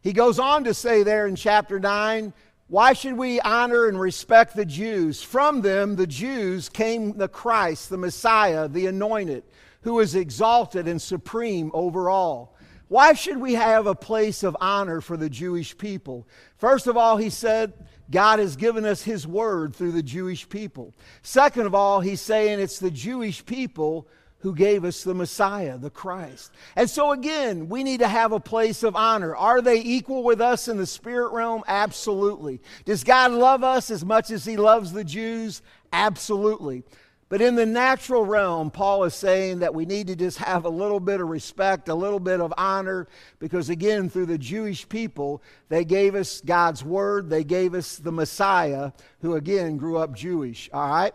He 0.00 0.12
goes 0.12 0.38
on 0.38 0.64
to 0.64 0.74
say 0.74 1.02
there 1.02 1.26
in 1.26 1.34
chapter 1.34 1.80
9 1.80 2.32
why 2.68 2.92
should 2.92 3.14
we 3.14 3.40
honor 3.40 3.86
and 3.86 3.98
respect 3.98 4.54
the 4.54 4.66
Jews? 4.66 5.22
From 5.22 5.62
them, 5.62 5.96
the 5.96 6.06
Jews, 6.06 6.68
came 6.68 7.16
the 7.16 7.28
Christ, 7.28 7.88
the 7.88 7.96
Messiah, 7.96 8.68
the 8.68 8.86
anointed, 8.86 9.42
who 9.82 10.00
is 10.00 10.14
exalted 10.14 10.86
and 10.86 11.00
supreme 11.00 11.70
over 11.72 12.10
all. 12.10 12.54
Why 12.88 13.14
should 13.14 13.38
we 13.38 13.54
have 13.54 13.86
a 13.86 13.94
place 13.94 14.42
of 14.42 14.56
honor 14.60 15.00
for 15.00 15.16
the 15.16 15.30
Jewish 15.30 15.76
people? 15.76 16.28
First 16.56 16.86
of 16.86 16.96
all, 16.96 17.16
he 17.16 17.30
said, 17.30 17.72
God 18.10 18.38
has 18.38 18.56
given 18.56 18.84
us 18.84 19.02
his 19.02 19.26
word 19.26 19.74
through 19.74 19.92
the 19.92 20.02
Jewish 20.02 20.48
people. 20.48 20.94
Second 21.22 21.66
of 21.66 21.74
all, 21.74 22.00
he's 22.00 22.20
saying 22.20 22.60
it's 22.60 22.78
the 22.78 22.90
Jewish 22.90 23.44
people 23.44 24.08
who 24.40 24.54
gave 24.54 24.84
us 24.84 25.02
the 25.02 25.14
Messiah, 25.14 25.78
the 25.78 25.90
Christ. 25.90 26.52
And 26.76 26.88
so, 26.88 27.12
again, 27.12 27.68
we 27.68 27.82
need 27.82 28.00
to 28.00 28.08
have 28.08 28.32
a 28.32 28.40
place 28.40 28.82
of 28.82 28.94
honor. 28.94 29.34
Are 29.34 29.60
they 29.60 29.80
equal 29.80 30.22
with 30.22 30.40
us 30.40 30.68
in 30.68 30.76
the 30.76 30.86
spirit 30.86 31.32
realm? 31.32 31.64
Absolutely. 31.66 32.60
Does 32.84 33.02
God 33.02 33.32
love 33.32 33.64
us 33.64 33.90
as 33.90 34.04
much 34.04 34.30
as 34.30 34.44
He 34.44 34.56
loves 34.56 34.92
the 34.92 35.04
Jews? 35.04 35.62
Absolutely. 35.92 36.84
But 37.28 37.42
in 37.42 37.56
the 37.56 37.66
natural 37.66 38.24
realm, 38.24 38.70
Paul 38.70 39.04
is 39.04 39.14
saying 39.14 39.58
that 39.58 39.74
we 39.74 39.84
need 39.84 40.06
to 40.06 40.16
just 40.16 40.38
have 40.38 40.64
a 40.64 40.70
little 40.70 41.00
bit 41.00 41.20
of 41.20 41.28
respect, 41.28 41.90
a 41.90 41.94
little 41.94 42.20
bit 42.20 42.40
of 42.40 42.54
honor, 42.56 43.06
because 43.38 43.68
again, 43.68 44.08
through 44.08 44.26
the 44.26 44.38
Jewish 44.38 44.88
people, 44.88 45.42
they 45.68 45.84
gave 45.84 46.14
us 46.14 46.40
God's 46.40 46.82
word, 46.82 47.28
they 47.28 47.44
gave 47.44 47.74
us 47.74 47.96
the 47.96 48.12
Messiah, 48.12 48.92
who 49.20 49.34
again 49.34 49.76
grew 49.76 49.98
up 49.98 50.14
Jewish. 50.14 50.70
All 50.72 50.88
right? 50.88 51.12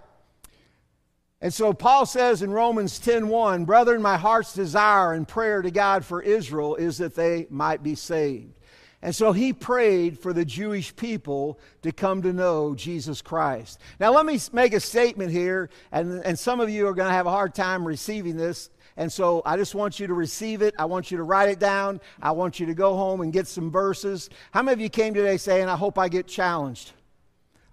And 1.44 1.54
so 1.54 1.74
Paul 1.74 2.06
says 2.06 2.42
in 2.42 2.52
Romans 2.52 2.98
10:1, 3.00 3.66
"Brethren, 3.66 4.02
my 4.02 4.16
heart's 4.16 4.54
desire 4.54 5.12
and 5.12 5.28
prayer 5.28 5.62
to 5.62 5.70
God 5.72 6.06
for 6.06 6.22
Israel 6.22 6.76
is 6.76 6.98
that 7.00 7.16
they 7.16 7.48
might 7.50 7.84
be 7.84 7.96
saved." 7.96 8.54
And 9.02 9.14
so 9.14 9.34
he 9.34 9.52
prayed 9.52 10.18
for 10.18 10.32
the 10.32 10.46
Jewish 10.46 10.96
people 10.96 11.60
to 11.82 11.92
come 11.92 12.22
to 12.22 12.32
know 12.32 12.74
Jesus 12.74 13.22
Christ. 13.22 13.78
Now, 14.00 14.14
let 14.14 14.26
me 14.26 14.40
make 14.54 14.74
a 14.74 14.80
statement 14.80 15.34
here, 15.34 15.70
and, 15.92 16.24
and 16.24 16.40
some 16.40 16.62
of 16.62 16.70
you 16.70 16.88
are 16.88 16.94
going 16.94 17.10
to 17.10 17.14
have 17.14 17.28
a 17.28 17.32
hard 17.32 17.54
time 17.54 17.86
receiving 17.86 18.38
this. 18.38 18.70
And 18.96 19.12
so 19.12 19.42
I 19.46 19.58
just 19.58 19.76
want 19.76 20.00
you 20.00 20.08
to 20.08 20.14
receive 20.14 20.62
it. 20.62 20.74
I 20.80 20.86
want 20.86 21.12
you 21.12 21.18
to 21.18 21.24
write 21.24 21.50
it 21.50 21.60
down. 21.60 22.00
I 22.22 22.32
want 22.32 22.62
you 22.62 22.68
to 22.68 22.74
go 22.74 22.96
home 22.96 23.20
and 23.20 23.34
get 23.34 23.48
some 23.48 23.70
verses. 23.70 24.30
How 24.52 24.62
many 24.62 24.76
of 24.76 24.80
you 24.80 24.90
came 24.90 25.14
today 25.14 25.36
saying, 25.36 25.68
I 25.68 25.76
hope 25.76 26.00
I 26.00 26.08
get 26.08 26.26
challenged? 26.26 26.94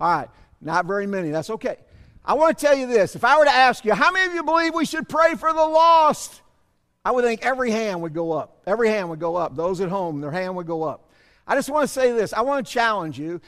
All 0.01 0.11
right, 0.11 0.29
not 0.61 0.87
very 0.87 1.07
many. 1.07 1.31
That's 1.31 1.51
okay. 1.51 1.77
I 2.25 2.35
want 2.35 2.59
to 2.59 2.67
tell 2.67 2.77
you 2.77 2.87
this. 2.87 3.17
If 3.17 3.25
I 3.25 3.39
were 3.39 3.45
to 3.45 3.51
ask 3.51 3.85
you, 3.85 3.95
how 3.95 4.11
many 4.11 4.27
of 4.27 4.35
you 4.35 4.43
believe 4.43 4.75
we 4.75 4.85
should 4.85 5.09
pray 5.09 5.35
for 5.35 5.53
the 5.53 5.65
lost? 5.65 6.43
I 7.05 7.13
would 7.13 7.25
think 7.25 7.45
every 7.45 7.71
hand 7.71 8.03
would 8.03 8.13
go 8.13 8.33
up. 8.33 8.63
Every 8.67 8.89
hand 8.89 9.09
would 9.11 9.21
go 9.21 9.37
up. 9.37 9.57
Those 9.57 9.81
at 9.81 9.89
home, 9.89 10.21
their 10.21 10.31
hand 10.31 10.55
would 10.57 10.67
go 10.67 10.83
up. 10.83 11.11
I 11.47 11.55
just 11.55 11.71
want 11.71 11.89
to 11.89 11.93
say 11.93 12.13
this. 12.13 12.33
I 12.33 12.43
want 12.43 12.67
to 12.67 12.73
challenge 12.73 13.19
you. 13.19 13.41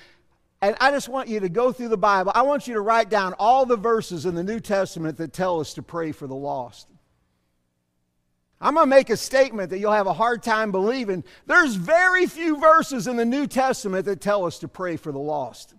And 0.62 0.76
I 0.80 0.90
just 0.90 1.08
want 1.08 1.28
you 1.28 1.40
to 1.40 1.48
go 1.48 1.72
through 1.72 1.88
the 1.88 1.96
Bible. 1.96 2.32
I 2.34 2.42
want 2.42 2.66
you 2.66 2.74
to 2.74 2.80
write 2.80 3.10
down 3.10 3.34
all 3.38 3.66
the 3.66 3.76
verses 3.76 4.26
in 4.26 4.34
the 4.34 4.44
New 4.44 4.60
Testament 4.60 5.18
that 5.18 5.32
tell 5.32 5.60
us 5.60 5.74
to 5.74 5.82
pray 5.82 6.12
for 6.12 6.26
the 6.26 6.34
lost. 6.34 6.88
I'm 8.60 8.74
going 8.74 8.86
to 8.86 8.90
make 8.90 9.10
a 9.10 9.16
statement 9.16 9.70
that 9.70 9.80
you'll 9.80 9.92
have 9.92 10.06
a 10.06 10.12
hard 10.12 10.40
time 10.42 10.70
believing. 10.70 11.24
There's 11.46 11.74
very 11.74 12.26
few 12.26 12.60
verses 12.60 13.08
in 13.08 13.16
the 13.16 13.24
New 13.24 13.48
Testament 13.48 14.04
that 14.06 14.20
tell 14.20 14.46
us 14.46 14.60
to 14.60 14.68
pray 14.68 14.96
for 14.96 15.10
the 15.10 15.18
lost. 15.18 15.74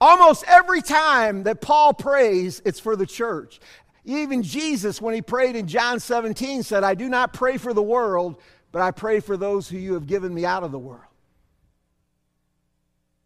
Almost 0.00 0.44
every 0.46 0.82
time 0.82 1.44
that 1.44 1.60
Paul 1.60 1.94
prays, 1.94 2.60
it's 2.64 2.80
for 2.80 2.96
the 2.96 3.06
church. 3.06 3.60
Even 4.04 4.42
Jesus, 4.42 5.00
when 5.00 5.14
he 5.14 5.22
prayed 5.22 5.56
in 5.56 5.66
John 5.66 6.00
17, 6.00 6.62
said, 6.62 6.84
I 6.84 6.94
do 6.94 7.08
not 7.08 7.32
pray 7.32 7.56
for 7.56 7.72
the 7.72 7.82
world, 7.82 8.40
but 8.72 8.82
I 8.82 8.90
pray 8.90 9.20
for 9.20 9.36
those 9.36 9.68
who 9.68 9.78
you 9.78 9.94
have 9.94 10.06
given 10.06 10.32
me 10.32 10.44
out 10.44 10.62
of 10.62 10.70
the 10.70 10.78
world. 10.78 11.00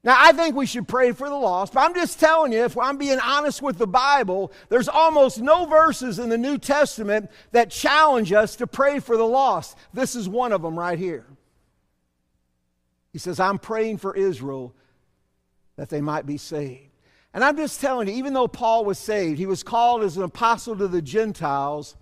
Now, 0.03 0.17
I 0.17 0.33
think 0.33 0.57
we 0.57 0.65
should 0.65 0.89
pray 0.89 1.13
for 1.13 1.29
the 1.29 1.35
lost, 1.35 1.75
but 1.75 1.81
I'm 1.81 1.95
just 1.95 2.19
telling 2.19 2.53
you, 2.53 2.65
if 2.65 2.79
I'm 2.79 2.97
being 2.97 3.19
honest 3.21 3.61
with 3.61 3.77
the 3.77 3.87
Bible, 3.87 4.51
there's 4.71 4.89
almost 4.89 5.41
no 5.41 5.67
verses 5.67 6.19
in 6.19 6.31
the 6.31 6.39
New 6.39 6.57
Testament 6.57 7.31
that 7.53 7.71
challenge 7.71 8.33
us 8.33 8.57
to 8.57 8.67
pray 8.67 9.01
for 9.01 9.19
the 9.19 9.27
lost. 9.27 9.77
This 9.93 10.15
is 10.15 10.27
one 10.27 10.53
of 10.53 10.63
them 10.63 10.79
right 10.79 10.99
here. 10.99 11.27
He 13.13 13.19
says, 13.19 13.39
I'm 13.39 13.59
praying 13.59 13.99
for 13.99 14.17
Israel 14.17 14.75
that 15.81 15.89
they 15.89 16.03
might 16.03 16.27
be 16.27 16.37
saved. 16.37 16.91
And 17.33 17.43
I'm 17.43 17.57
just 17.57 17.81
telling 17.81 18.07
you, 18.07 18.13
even 18.13 18.35
though 18.35 18.47
Paul 18.47 18.85
was 18.85 18.99
saved, 18.99 19.39
he 19.39 19.47
was 19.47 19.63
called 19.63 20.03
as 20.03 20.19
an 20.19 20.25
apostle 20.25 20.77
to 20.77 20.87
the 20.87 21.01
Gentiles 21.01 21.97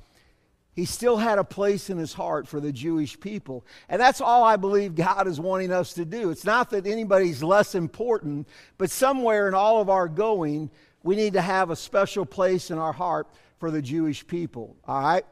he 0.78 0.84
still 0.84 1.16
had 1.16 1.38
a 1.38 1.44
place 1.44 1.90
in 1.90 1.98
his 1.98 2.12
heart 2.12 2.46
for 2.46 2.60
the 2.60 2.72
Jewish 2.72 3.18
people. 3.18 3.64
And 3.88 4.00
that's 4.00 4.20
all 4.20 4.42
I 4.44 4.54
believe 4.54 4.94
God 4.94 5.26
is 5.26 5.40
wanting 5.40 5.72
us 5.72 5.92
to 5.94 6.04
do. 6.04 6.30
It's 6.30 6.44
not 6.44 6.70
that 6.70 6.86
anybody's 6.86 7.42
less 7.42 7.74
important, 7.74 8.48
but 8.78 8.88
somewhere 8.88 9.48
in 9.48 9.54
all 9.54 9.80
of 9.80 9.88
our 9.88 10.06
going, 10.06 10.70
we 11.02 11.14
need 11.16 11.32
to 11.32 11.40
have 11.40 11.70
a 11.70 11.76
special 11.76 12.24
place 12.24 12.70
in 12.70 12.78
our 12.78 12.92
heart 12.92 13.26
for 13.58 13.72
the 13.72 13.82
Jewish 13.82 14.24
people. 14.24 14.76
All 14.86 15.00
right? 15.00 15.24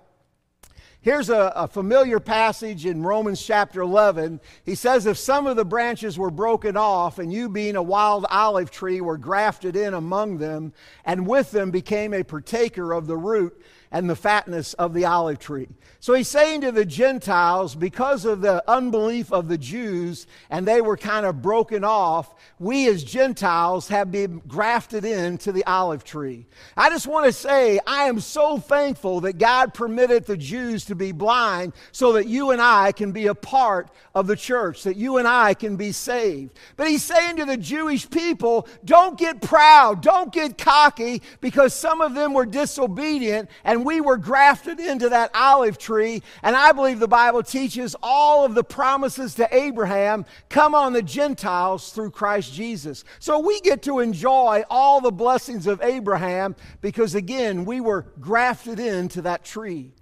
Here's 1.01 1.31
a, 1.31 1.53
a, 1.55 1.69
familiar 1.69 2.19
passage 2.19 2.85
in 2.85 3.03
Romans 3.03 3.41
chapter 3.41 3.81
11. 3.81 4.41
He 4.65 4.75
says, 4.75 5.07
If 5.07 5.19
some 5.19 5.47
of 5.47 5.57
the 5.57 5.65
branches 5.65 6.19
were 6.19 6.33
broken 6.33 6.77
off, 6.77 7.19
and 7.21 7.33
you 7.33 7.49
being 7.49 7.77
a 7.77 7.83
wild 7.83 8.27
olive 8.29 8.71
tree 8.73 9.01
were 9.01 9.17
grafted 9.17 9.77
in 9.77 9.95
among 9.95 10.39
them, 10.39 10.73
and 11.05 11.27
with 11.27 11.53
them 11.53 11.71
became 11.71 12.13
a 12.13 12.25
partaker 12.25 12.93
of 12.93 13.07
the 13.07 13.17
root, 13.17 13.57
and 13.91 14.09
the 14.09 14.17
fatness 14.17 14.75
of 14.75 14.95
the 14.95 15.05
olive 15.05 15.39
tree. 15.39 15.69
So 16.01 16.15
he's 16.15 16.29
saying 16.29 16.61
to 16.61 16.73
the 16.73 16.85
Gentiles, 16.85 17.75
because 17.75 18.25
of 18.25 18.41
the 18.41 18.63
unbelief 18.71 19.33
of 19.33 19.49
the 19.49 19.59
Jews, 19.59 20.27
and 20.51 20.67
they 20.67 20.81
were 20.81 20.97
kind 20.97 21.27
of 21.27 21.43
broken 21.43 21.83
off, 21.83 22.35
we 22.59 22.89
as 22.89 23.03
Gentiles 23.03 23.89
have 23.89 24.13
been 24.13 24.41
grafted 24.47 25.05
into 25.05 25.51
the 25.51 25.65
olive 25.65 26.05
tree. 26.05 26.47
I 26.77 26.91
just 26.91 27.07
want 27.07 27.27
to 27.27 27.33
say, 27.33 27.81
I 27.87 28.05
am 28.05 28.21
so 28.21 28.59
thankful 28.59 29.21
that 29.23 29.39
God 29.39 29.75
permitted 29.75 30.27
the 30.27 30.37
Jews 30.37 30.85
to 30.85 30.95
be 30.95 31.13
blind 31.13 31.73
so 31.91 32.13
that 32.13 32.29
you 32.29 32.53
and 32.53 32.63
I 32.63 32.93
can 32.93 33.11
be 33.11 33.27
a 33.27 33.35
part 33.35 33.91
of 34.15 34.27
the 34.27 34.37
church, 34.37 34.85
that 34.85 34.97
you 34.97 35.17
and 35.17 35.27
I 35.27 35.55
can 35.55 35.77
be 35.77 35.93
saved. 35.93 36.57
But 36.77 36.89
he's 36.89 37.03
saying 37.03 37.37
to 37.37 37.45
the 37.45 37.57
Jewish 37.57 38.09
people, 38.09 38.69
don't 38.85 39.19
get 39.19 39.41
proud, 39.41 40.03
don't 40.03 40.33
get 40.33 40.57
cocky, 40.57 41.23
because 41.41 41.75
some 41.75 42.01
of 42.01 42.15
them 42.15 42.33
were 42.33 42.47
disobedient 42.47 43.51
and 43.65 43.76
we 43.85 44.01
were 44.01 44.17
grafted 44.17 44.79
into 44.81 45.09
that 45.09 45.31
olive 45.35 45.79
tree. 45.79 46.23
And 46.43 46.55
I 46.55 46.73
believe 46.73 46.99
the 46.99 47.09
Bible 47.09 47.43
teaches 47.43 47.97
all 48.03 48.45
of 48.45 48.55
the 48.55 48.65
promises 48.65 49.35
to 49.35 49.55
Abraham 49.55 50.25
come 50.49 50.75
on 50.75 50.93
the 50.93 51.03
Gentiles 51.03 51.91
through 51.93 52.11
Christ 52.11 52.53
Jesus. 52.53 53.05
So 53.19 53.39
we 53.39 53.61
get 53.61 53.83
to 53.83 53.99
enjoy 53.99 54.65
all 54.71 55.01
the 55.01 55.11
blessings 55.11 55.67
of 55.67 55.83
Abraham 55.83 56.55
because, 56.81 57.15
again, 57.15 57.65
we 57.65 57.81
were 57.81 58.07
grafted 58.21 58.79
into 58.79 59.23
that 59.23 59.45
tree. 59.45 59.93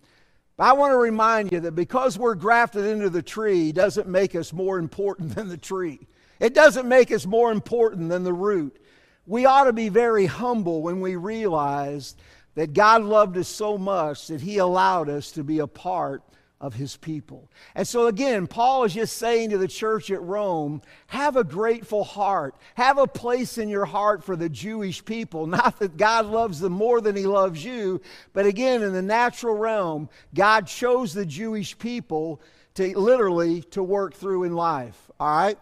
But 0.56 0.64
I 0.64 0.72
want 0.74 0.92
to 0.92 0.98
remind 0.98 1.52
you 1.52 1.60
that 1.60 1.72
because 1.72 2.18
we're 2.18 2.36
grafted 2.36 2.84
into 2.84 3.10
the 3.10 3.22
tree 3.22 3.72
doesn't 3.72 4.08
make 4.08 4.34
us 4.34 4.52
more 4.52 4.78
important 4.78 5.34
than 5.34 5.48
the 5.48 5.56
tree. 5.56 6.06
It 6.38 6.54
doesn't 6.54 6.88
make 6.88 7.10
us 7.10 7.26
more 7.26 7.50
important 7.50 8.08
than 8.08 8.24
the 8.24 8.32
root. 8.32 8.78
We 9.26 9.46
ought 9.46 9.64
to 9.64 9.72
be 9.72 9.88
very 9.88 10.26
humble 10.26 10.82
when 10.82 11.00
we 11.00 11.16
realize 11.16 12.14
that 12.54 12.72
God 12.72 13.02
loved 13.02 13.36
us 13.36 13.48
so 13.48 13.76
much 13.78 14.28
that 14.28 14.40
he 14.40 14.58
allowed 14.58 15.08
us 15.08 15.32
to 15.32 15.44
be 15.44 15.58
a 15.58 15.66
part 15.66 16.22
of 16.60 16.74
his 16.74 16.96
people. 16.96 17.50
And 17.74 17.86
so, 17.86 18.06
again, 18.06 18.46
Paul 18.46 18.84
is 18.84 18.94
just 18.94 19.18
saying 19.18 19.50
to 19.50 19.58
the 19.58 19.68
church 19.68 20.10
at 20.10 20.22
Rome 20.22 20.80
have 21.08 21.36
a 21.36 21.44
grateful 21.44 22.04
heart, 22.04 22.54
have 22.74 22.96
a 22.96 23.06
place 23.06 23.58
in 23.58 23.68
your 23.68 23.84
heart 23.84 24.24
for 24.24 24.34
the 24.34 24.48
Jewish 24.48 25.04
people. 25.04 25.46
Not 25.46 25.78
that 25.80 25.96
God 25.96 26.26
loves 26.26 26.60
them 26.60 26.72
more 26.72 27.00
than 27.00 27.16
he 27.16 27.26
loves 27.26 27.64
you, 27.64 28.00
but 28.32 28.46
again, 28.46 28.82
in 28.82 28.92
the 28.92 29.02
natural 29.02 29.54
realm, 29.54 30.08
God 30.34 30.66
chose 30.66 31.12
the 31.12 31.26
Jewish 31.26 31.76
people 31.78 32.40
to 32.74 32.98
literally 32.98 33.62
to 33.62 33.82
work 33.82 34.14
through 34.14 34.44
in 34.44 34.54
life. 34.54 35.10
All 35.20 35.36
right? 35.36 35.58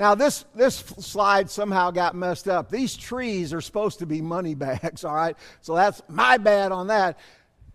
Now, 0.00 0.14
this, 0.14 0.46
this 0.54 0.76
slide 0.76 1.50
somehow 1.50 1.90
got 1.90 2.14
messed 2.14 2.48
up. 2.48 2.70
These 2.70 2.96
trees 2.96 3.52
are 3.52 3.60
supposed 3.60 3.98
to 3.98 4.06
be 4.06 4.22
money 4.22 4.54
bags, 4.54 5.04
all 5.04 5.14
right? 5.14 5.36
So 5.60 5.74
that's 5.74 6.00
my 6.08 6.38
bad 6.38 6.72
on 6.72 6.86
that. 6.86 7.18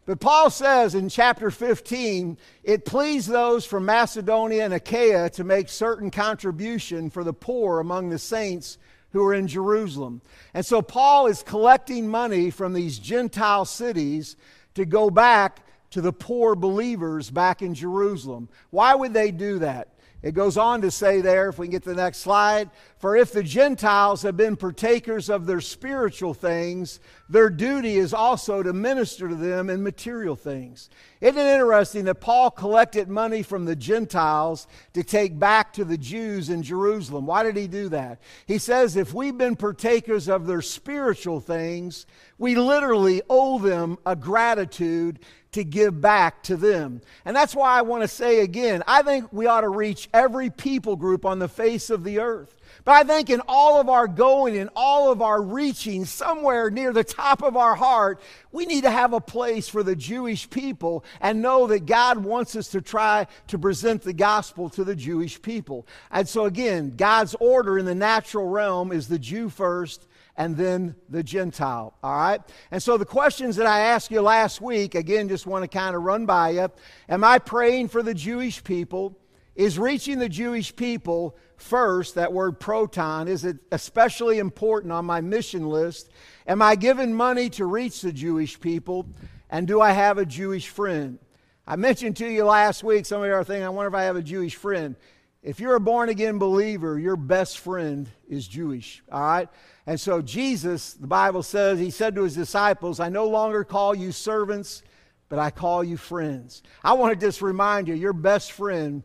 But 0.07 0.19
Paul 0.19 0.49
says 0.49 0.95
in 0.95 1.07
chapter 1.07 1.51
15, 1.51 2.39
it 2.63 2.83
pleased 2.83 3.29
those 3.29 3.63
from 3.63 3.85
Macedonia 3.85 4.65
and 4.65 4.73
Achaia 4.73 5.29
to 5.31 5.43
make 5.43 5.69
certain 5.69 6.09
contribution 6.09 7.11
for 7.11 7.23
the 7.23 7.31
poor 7.33 7.79
among 7.79 8.09
the 8.09 8.17
saints 8.17 8.79
who 9.11 9.23
are 9.23 9.35
in 9.35 9.47
Jerusalem. 9.47 10.23
And 10.55 10.65
so 10.65 10.81
Paul 10.81 11.27
is 11.27 11.43
collecting 11.43 12.07
money 12.07 12.49
from 12.49 12.73
these 12.73 12.97
Gentile 12.97 13.65
cities 13.65 14.35
to 14.73 14.83
go 14.83 15.11
back 15.11 15.59
to 15.91 16.01
the 16.01 16.13
poor 16.13 16.55
believers 16.55 17.29
back 17.29 17.61
in 17.61 17.75
Jerusalem. 17.75 18.49
Why 18.71 18.95
would 18.95 19.13
they 19.13 19.29
do 19.29 19.59
that? 19.59 19.89
It 20.25 20.33
goes 20.33 20.57
on 20.57 20.81
to 20.81 20.89
say 20.89 21.21
there, 21.21 21.49
if 21.49 21.59
we 21.59 21.67
can 21.67 21.71
get 21.71 21.83
to 21.83 21.89
the 21.89 21.95
next 21.95 22.17
slide, 22.17 22.71
for 22.97 23.15
if 23.15 23.31
the 23.31 23.43
Gentiles 23.43 24.21
have 24.21 24.37
been 24.37 24.55
partakers 24.55 25.29
of 25.29 25.45
their 25.45 25.61
spiritual 25.61 26.33
things, 26.33 26.99
their 27.29 27.49
duty 27.49 27.97
is 27.97 28.13
also 28.13 28.63
to 28.63 28.71
minister 28.71 29.27
to 29.27 29.35
them 29.35 29.69
in 29.69 29.83
material 29.83 30.35
things. 30.35 30.89
Isn't 31.19 31.37
it 31.37 31.53
interesting 31.53 32.05
that 32.05 32.21
Paul 32.21 32.51
collected 32.51 33.09
money 33.09 33.43
from 33.43 33.65
the 33.65 33.75
Gentiles 33.75 34.67
to 34.93 35.03
take 35.03 35.37
back 35.37 35.73
to 35.73 35.83
the 35.83 35.97
Jews 35.97 36.49
in 36.49 36.63
Jerusalem? 36.63 37.25
Why 37.25 37.43
did 37.43 37.57
he 37.57 37.67
do 37.67 37.89
that? 37.89 38.21
He 38.45 38.57
says, 38.57 38.95
if 38.95 39.13
we've 39.13 39.37
been 39.37 39.55
partakers 39.55 40.29
of 40.29 40.47
their 40.47 40.61
spiritual 40.61 41.41
things, 41.41 42.05
we 42.37 42.55
literally 42.55 43.21
owe 43.29 43.59
them 43.59 43.97
a 44.05 44.15
gratitude 44.15 45.19
to 45.55 45.63
give 45.63 46.01
back 46.01 46.43
to 46.43 46.57
them. 46.57 47.01
And 47.23 47.33
that's 47.33 47.55
why 47.55 47.77
I 47.77 47.81
want 47.81 48.03
to 48.03 48.09
say 48.09 48.41
again, 48.41 48.83
I 48.87 49.03
think 49.03 49.31
we 49.31 49.47
ought 49.47 49.61
to 49.61 49.69
reach 49.69 50.09
every 50.13 50.49
people 50.49 50.97
group 50.97 51.25
on 51.25 51.39
the 51.39 51.47
face 51.47 51.89
of 51.89 52.03
the 52.03 52.19
earth. 52.19 52.57
But 52.83 52.91
I 52.91 53.03
think 53.03 53.29
in 53.29 53.41
all 53.47 53.79
of 53.79 53.89
our 53.89 54.07
going 54.07 54.57
and 54.57 54.69
all 54.75 55.11
of 55.11 55.21
our 55.21 55.41
reaching, 55.41 56.05
somewhere 56.05 56.69
near 56.69 56.93
the 56.93 57.03
top 57.03 57.41
of 57.41 57.55
our 57.55 57.75
heart, 57.75 58.21
we 58.51 58.65
need 58.65 58.83
to 58.83 58.91
have 58.91 59.13
a 59.13 59.21
place 59.21 59.67
for 59.67 59.83
the 59.83 59.95
Jewish 59.95 60.49
people 60.49 61.03
and 61.21 61.41
know 61.41 61.67
that 61.67 61.85
God 61.85 62.23
wants 62.23 62.55
us 62.55 62.69
to 62.69 62.81
try 62.81 63.27
to 63.47 63.57
present 63.57 64.01
the 64.01 64.13
gospel 64.13 64.69
to 64.71 64.83
the 64.83 64.95
Jewish 64.95 65.41
people. 65.41 65.87
And 66.11 66.27
so, 66.27 66.45
again, 66.45 66.95
God's 66.95 67.35
order 67.39 67.77
in 67.77 67.85
the 67.85 67.95
natural 67.95 68.47
realm 68.47 68.91
is 68.91 69.07
the 69.07 69.19
Jew 69.19 69.49
first 69.49 70.07
and 70.37 70.57
then 70.57 70.95
the 71.09 71.23
Gentile. 71.23 71.97
All 72.03 72.15
right? 72.15 72.41
And 72.71 72.81
so 72.81 72.97
the 72.97 73.05
questions 73.05 73.55
that 73.55 73.67
I 73.67 73.79
asked 73.79 74.11
you 74.11 74.21
last 74.21 74.61
week, 74.61 74.95
again, 74.95 75.29
just 75.29 75.47
want 75.47 75.63
to 75.63 75.67
kind 75.67 75.95
of 75.95 76.03
run 76.03 76.25
by 76.25 76.51
you. 76.51 76.69
Am 77.09 77.23
I 77.23 77.39
praying 77.39 77.89
for 77.89 78.03
the 78.03 78.13
Jewish 78.13 78.63
people? 78.63 79.17
Is 79.55 79.79
reaching 79.79 80.19
the 80.19 80.27
Jewish 80.27 80.75
people 80.75 81.37
first, 81.57 82.15
that 82.15 82.33
word 82.33 82.59
proton, 82.59 83.27
is 83.27 83.47
especially 83.71 84.39
important 84.39 84.91
on 84.91 85.05
my 85.05 85.21
mission 85.21 85.67
list? 85.67 86.09
Am 86.47 86.61
I 86.61 86.75
giving 86.75 87.13
money 87.13 87.49
to 87.51 87.65
reach 87.65 88.01
the 88.01 88.13
Jewish 88.13 88.59
people? 88.59 89.05
And 89.49 89.67
do 89.67 89.81
I 89.81 89.91
have 89.91 90.17
a 90.17 90.25
Jewish 90.25 90.69
friend? 90.69 91.19
I 91.67 91.75
mentioned 91.75 92.17
to 92.17 92.27
you 92.27 92.43
last 92.45 92.83
week, 92.83 93.05
some 93.05 93.21
of 93.21 93.27
you 93.27 93.33
are 93.33 93.43
thinking, 93.43 93.65
I 93.65 93.69
wonder 93.69 93.87
if 93.87 93.95
I 93.95 94.03
have 94.03 94.15
a 94.15 94.21
Jewish 94.21 94.55
friend. 94.55 94.95
If 95.41 95.59
you're 95.59 95.75
a 95.75 95.79
born 95.79 96.09
again 96.09 96.39
believer, 96.39 96.99
your 96.99 97.15
best 97.15 97.59
friend 97.59 98.09
is 98.27 98.47
Jewish, 98.47 99.03
all 99.11 99.21
right? 99.21 99.49
And 99.85 99.99
so 99.99 100.21
Jesus, 100.21 100.93
the 100.93 101.07
Bible 101.07 101.43
says, 101.43 101.79
he 101.79 101.91
said 101.91 102.15
to 102.15 102.23
his 102.23 102.35
disciples, 102.35 102.99
I 102.99 103.09
no 103.09 103.27
longer 103.27 103.63
call 103.63 103.95
you 103.95 104.11
servants, 104.11 104.81
but 105.29 105.37
I 105.37 105.51
call 105.51 105.83
you 105.83 105.97
friends. 105.97 106.63
I 106.83 106.93
want 106.93 107.19
to 107.19 107.25
just 107.25 107.41
remind 107.41 107.87
you, 107.87 107.93
your 107.93 108.13
best 108.13 108.51
friend 108.51 109.03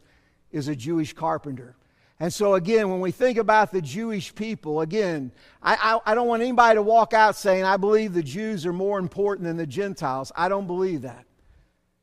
is 0.51 0.69
a 0.69 0.77
Jewish 0.77 1.13
carpenter. 1.13 1.77
And 2.23 2.31
so, 2.31 2.55
again, 2.55 2.91
when 2.91 3.01
we 3.01 3.13
think 3.13 3.39
about 3.39 3.73
the 3.73 3.81
Jewish 3.81 4.35
people, 4.35 4.83
again, 4.83 5.33
I, 5.63 5.75
I, 6.05 6.13
I, 6.13 6.15
don't 6.15 6.29
want 6.29 6.43
anybody 6.43 6.75
to 6.75 6.83
walk 6.83 7.15
out 7.15 7.35
saying, 7.35 7.65
I 7.65 7.79
believe 7.79 8.13
the 8.13 8.23
Jews 8.23 8.67
are 8.67 8.75
more 8.75 8.99
important 8.99 9.47
than 9.47 9.57
the 9.57 9.67
Gentiles. 9.67 10.31
I 10.37 10.51
don't 10.51 10.67
believe 10.67 11.03
that. 11.03 11.25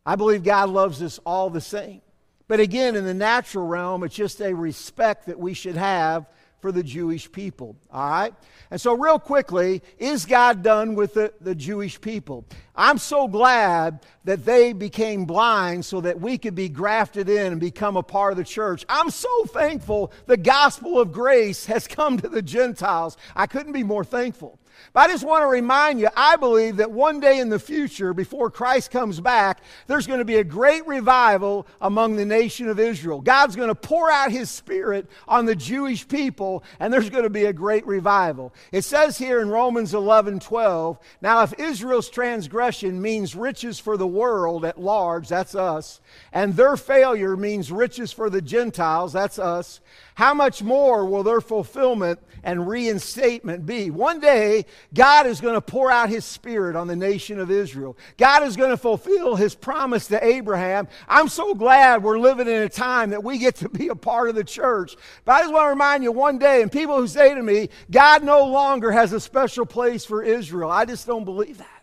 I 0.03 0.15
believe 0.15 0.43
God 0.43 0.69
loves 0.69 1.03
us 1.03 1.19
all 1.23 1.51
the 1.51 1.62
same. 1.62 2.01
But 2.47 2.60
again, 2.60 2.95
in 2.95 3.06
the 3.06 3.13
natural 3.13 3.67
realm, 3.67 4.03
it's 4.03 4.15
just 4.15 4.41
a 4.41 4.56
respect 4.56 5.27
that 5.27 5.38
we 5.38 5.53
should 5.53 5.75
have 5.75 6.25
for 6.59 6.71
the 6.71 6.83
Jewish 6.83 7.31
people. 7.31 7.75
All 7.91 8.09
right? 8.09 8.33
And 8.71 8.81
so, 8.81 8.93
real 8.93 9.19
quickly, 9.19 9.81
is 9.97 10.25
God 10.25 10.63
done 10.63 10.95
with 10.95 11.13
the, 11.13 11.33
the 11.39 11.55
Jewish 11.55 11.99
people? 12.01 12.45
I'm 12.75 12.97
so 12.97 13.27
glad 13.27 14.05
that 14.23 14.45
they 14.45 14.73
became 14.73 15.25
blind 15.25 15.85
so 15.85 16.01
that 16.01 16.19
we 16.19 16.37
could 16.37 16.55
be 16.55 16.69
grafted 16.69 17.29
in 17.29 17.53
and 17.53 17.61
become 17.61 17.97
a 17.97 18.03
part 18.03 18.33
of 18.33 18.37
the 18.37 18.43
church. 18.43 18.85
I'm 18.89 19.09
so 19.09 19.45
thankful 19.45 20.11
the 20.25 20.37
gospel 20.37 20.99
of 20.99 21.11
grace 21.11 21.65
has 21.67 21.87
come 21.87 22.17
to 22.17 22.27
the 22.27 22.41
Gentiles. 22.41 23.17
I 23.35 23.47
couldn't 23.47 23.73
be 23.73 23.83
more 23.83 24.03
thankful. 24.03 24.59
But 24.93 25.09
I 25.09 25.13
just 25.13 25.25
want 25.25 25.43
to 25.43 25.47
remind 25.47 25.99
you, 25.99 26.09
I 26.15 26.35
believe 26.35 26.77
that 26.77 26.91
one 26.91 27.19
day 27.19 27.39
in 27.39 27.49
the 27.49 27.59
future, 27.59 28.13
before 28.13 28.49
Christ 28.49 28.91
comes 28.91 29.19
back, 29.19 29.61
there's 29.87 30.07
going 30.07 30.19
to 30.19 30.25
be 30.25 30.37
a 30.37 30.43
great 30.43 30.85
revival 30.87 31.67
among 31.81 32.15
the 32.15 32.25
nation 32.25 32.67
of 32.69 32.79
Israel. 32.79 33.21
God's 33.21 33.55
going 33.55 33.67
to 33.67 33.75
pour 33.75 34.09
out 34.09 34.31
his 34.31 34.49
spirit 34.49 35.07
on 35.27 35.45
the 35.45 35.55
Jewish 35.55 36.07
people, 36.07 36.63
and 36.79 36.91
there's 36.91 37.09
going 37.09 37.23
to 37.23 37.29
be 37.29 37.45
a 37.45 37.53
great 37.53 37.85
revival. 37.85 38.53
It 38.71 38.83
says 38.83 39.17
here 39.17 39.41
in 39.41 39.49
Romans 39.49 39.93
11 39.93 40.39
12, 40.39 40.99
now 41.21 41.43
if 41.43 41.53
Israel's 41.59 42.09
transgression 42.09 43.01
means 43.01 43.35
riches 43.35 43.79
for 43.79 43.97
the 43.97 44.07
world 44.07 44.65
at 44.65 44.79
large, 44.79 45.27
that's 45.27 45.55
us, 45.55 46.01
and 46.31 46.55
their 46.55 46.77
failure 46.77 47.37
means 47.37 47.71
riches 47.71 48.11
for 48.11 48.29
the 48.29 48.41
Gentiles, 48.41 49.13
that's 49.13 49.39
us, 49.39 49.81
how 50.15 50.33
much 50.33 50.63
more 50.63 51.05
will 51.05 51.23
their 51.23 51.41
fulfillment 51.41 52.19
and 52.43 52.67
reinstatement 52.67 53.65
be? 53.65 53.89
One 53.89 54.19
day, 54.19 54.65
God 54.93 55.28
is 55.28 55.41
going 55.41 55.56
to 55.56 55.62
pour 55.62 55.91
out 55.91 56.10
his 56.10 56.26
spirit 56.26 56.76
on 56.76 56.88
the 56.88 56.95
nation 56.95 57.39
of 57.39 57.52
Israel. 57.52 57.97
God 58.17 58.43
is 58.43 58.56
going 58.56 58.71
to 58.71 58.78
fulfill 58.78 59.36
his 59.36 59.56
promise 59.56 60.08
to 60.08 60.23
Abraham. 60.26 60.88
I'm 61.08 61.28
so 61.28 61.54
glad 61.54 62.04
we're 62.04 62.19
living 62.19 62.47
in 62.47 62.62
a 62.62 62.69
time 62.69 63.12
that 63.12 63.23
we 63.23 63.38
get 63.38 63.56
to 63.56 63.69
be 63.69 63.89
a 63.89 63.95
part 63.95 64.30
of 64.30 64.36
the 64.36 64.43
church. 64.43 64.95
But 65.26 65.34
I 65.34 65.41
just 65.41 65.54
want 65.54 65.65
to 65.65 65.69
remind 65.69 66.04
you 66.04 66.12
one 66.12 66.38
day, 66.38 66.62
and 66.62 66.71
people 66.71 66.97
who 66.97 67.08
say 67.08 67.34
to 67.34 67.41
me, 67.41 67.69
God 67.91 68.23
no 68.23 68.45
longer 68.45 68.91
has 68.91 69.13
a 69.13 69.19
special 69.19 69.65
place 69.65 70.06
for 70.06 70.23
Israel, 70.23 70.71
I 70.71 70.86
just 70.86 71.08
don't 71.08 71.26
believe 71.26 71.58
that. 71.58 71.76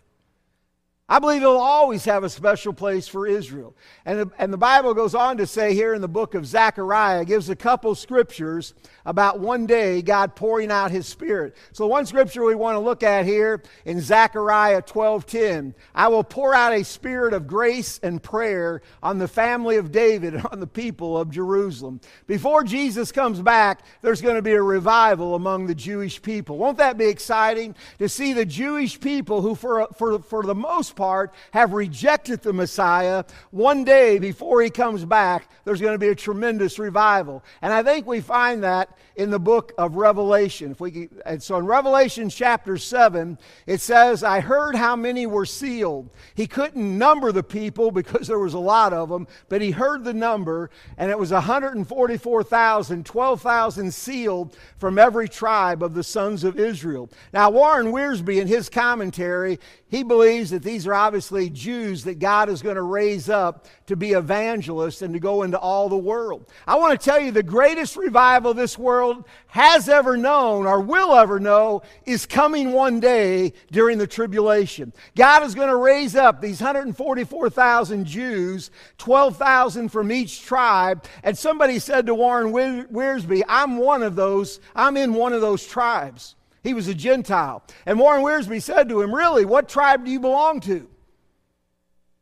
I 1.07 1.19
believe 1.19 1.41
he'll 1.41 1.51
always 1.51 2.03
have 2.05 2.23
a 2.23 2.29
special 2.29 2.73
place 2.73 3.07
for 3.07 3.27
Israel. 3.27 3.75
And 4.05 4.21
the, 4.21 4.31
and 4.39 4.51
the 4.51 4.57
Bible 4.57 4.95
goes 4.95 5.13
on 5.13 5.37
to 5.37 5.45
say 5.45 5.75
here 5.75 5.93
in 5.93 6.01
the 6.01 6.07
book 6.07 6.33
of 6.33 6.47
Zechariah, 6.47 7.25
gives 7.25 7.47
a 7.47 7.55
couple 7.55 7.93
scriptures 7.93 8.73
about 9.05 9.39
one 9.39 9.67
day 9.67 10.01
God 10.01 10.35
pouring 10.35 10.71
out 10.71 10.89
his 10.89 11.05
spirit. 11.05 11.55
So 11.73 11.85
one 11.85 12.07
scripture 12.07 12.43
we 12.43 12.55
want 12.55 12.75
to 12.75 12.79
look 12.79 13.03
at 13.03 13.27
here 13.27 13.61
in 13.85 14.01
Zechariah 14.01 14.81
12:10, 14.81 15.75
I 15.93 16.07
will 16.07 16.23
pour 16.23 16.55
out 16.55 16.73
a 16.73 16.83
spirit 16.83 17.35
of 17.35 17.45
grace 17.45 17.99
and 18.01 18.21
prayer 18.21 18.81
on 19.03 19.19
the 19.19 19.27
family 19.27 19.75
of 19.75 19.91
David 19.91 20.33
and 20.33 20.47
on 20.51 20.59
the 20.59 20.65
people 20.65 21.19
of 21.19 21.29
Jerusalem. 21.29 22.01
Before 22.25 22.63
Jesus 22.63 23.11
comes 23.11 23.41
back, 23.41 23.83
there's 24.01 24.21
going 24.21 24.37
to 24.37 24.41
be 24.41 24.53
a 24.53 24.61
revival 24.61 25.35
among 25.35 25.67
the 25.67 25.75
Jewish 25.75 26.19
people. 26.19 26.57
Won't 26.57 26.79
that 26.79 26.97
be 26.97 27.05
exciting 27.05 27.75
to 27.99 28.09
see 28.09 28.33
the 28.33 28.45
Jewish 28.45 28.99
people 28.99 29.43
who 29.43 29.53
for 29.53 29.87
for 29.95 30.17
for 30.17 30.41
the 30.41 30.55
most 30.55 30.94
part, 30.95 31.33
have 31.51 31.73
rejected 31.73 32.41
the 32.41 32.53
Messiah, 32.53 33.23
one 33.51 33.83
day 33.83 34.19
before 34.19 34.61
he 34.61 34.69
comes 34.69 35.05
back, 35.05 35.49
there's 35.63 35.81
going 35.81 35.93
to 35.93 35.99
be 35.99 36.09
a 36.09 36.15
tremendous 36.15 36.79
revival. 36.79 37.43
And 37.61 37.73
I 37.73 37.83
think 37.83 38.05
we 38.05 38.21
find 38.21 38.63
that 38.63 38.97
in 39.15 39.29
the 39.29 39.39
book 39.39 39.73
of 39.77 39.95
Revelation. 39.95 40.71
If 40.71 40.79
we 40.79 41.09
and 41.25 41.41
so 41.41 41.57
in 41.57 41.65
Revelation 41.65 42.29
chapter 42.29 42.77
7, 42.77 43.37
it 43.65 43.79
says, 43.81 44.23
I 44.23 44.39
heard 44.39 44.75
how 44.75 44.95
many 44.95 45.25
were 45.25 45.45
sealed. 45.45 46.09
He 46.35 46.47
couldn't 46.47 46.97
number 46.97 47.31
the 47.31 47.43
people 47.43 47.91
because 47.91 48.27
there 48.27 48.39
was 48.39 48.53
a 48.53 48.59
lot 48.59 48.93
of 48.93 49.09
them, 49.09 49.27
but 49.49 49.61
he 49.61 49.71
heard 49.71 50.03
the 50.03 50.13
number, 50.13 50.69
and 50.97 51.09
it 51.09 51.17
was 51.17 51.31
144,000, 51.31 53.05
12,000 53.05 53.93
sealed 53.93 54.57
from 54.77 54.99
every 54.99 55.29
tribe 55.29 55.81
of 55.81 55.93
the 55.93 56.03
sons 56.03 56.43
of 56.43 56.59
Israel. 56.59 57.09
Now, 57.33 57.49
Warren 57.49 57.87
Wiersbe, 57.87 58.41
in 58.41 58.47
his 58.47 58.69
commentary, 58.69 59.59
he 59.87 60.03
believes 60.03 60.49
that 60.49 60.63
these 60.63 60.84
are 60.87 60.93
obviously 60.93 61.49
Jews 61.49 62.03
that 62.03 62.19
God 62.19 62.49
is 62.49 62.61
going 62.61 62.75
to 62.75 62.81
raise 62.81 63.29
up 63.29 63.67
to 63.87 63.95
be 63.95 64.11
evangelists 64.11 65.01
and 65.01 65.13
to 65.13 65.19
go 65.19 65.43
into 65.43 65.57
all 65.57 65.89
the 65.89 65.97
world. 65.97 66.49
I 66.67 66.75
want 66.75 66.99
to 66.99 67.03
tell 67.03 67.19
you 67.19 67.31
the 67.31 67.43
greatest 67.43 67.95
revival 67.95 68.53
this 68.53 68.77
world 68.77 69.25
has 69.47 69.89
ever 69.89 70.17
known 70.17 70.65
or 70.65 70.79
will 70.81 71.15
ever 71.15 71.39
know 71.39 71.81
is 72.05 72.25
coming 72.25 72.71
one 72.71 72.99
day 72.99 73.53
during 73.71 73.97
the 73.97 74.07
tribulation. 74.07 74.93
God 75.15 75.43
is 75.43 75.55
going 75.55 75.69
to 75.69 75.75
raise 75.75 76.15
up 76.15 76.41
these 76.41 76.61
144,000 76.61 78.05
Jews, 78.05 78.71
12,000 78.97 79.89
from 79.89 80.11
each 80.11 80.43
tribe. 80.43 81.05
And 81.23 81.37
somebody 81.37 81.79
said 81.79 82.05
to 82.07 82.15
Warren 82.15 82.51
Wiersbe, 82.51 83.43
I'm 83.47 83.77
one 83.77 84.03
of 84.03 84.15
those, 84.15 84.59
I'm 84.75 84.97
in 84.97 85.13
one 85.13 85.33
of 85.33 85.41
those 85.41 85.65
tribes. 85.65 86.35
He 86.65 86.73
was 86.73 86.87
a 86.87 86.95
Gentile. 86.95 87.61
And 87.85 87.99
Warren 87.99 88.23
Wiersbe 88.23 88.59
said 88.59 88.89
to 88.89 88.99
him, 88.99 89.13
Really, 89.13 89.45
what 89.45 89.69
tribe 89.69 90.03
do 90.03 90.09
you 90.09 90.19
belong 90.19 90.61
to? 90.61 90.89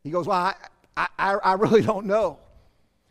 He 0.02 0.10
goes, 0.10 0.26
Well, 0.26 0.52
I, 0.96 1.08
I, 1.18 1.34
I 1.36 1.52
really 1.54 1.80
don't 1.80 2.04
know. 2.04 2.38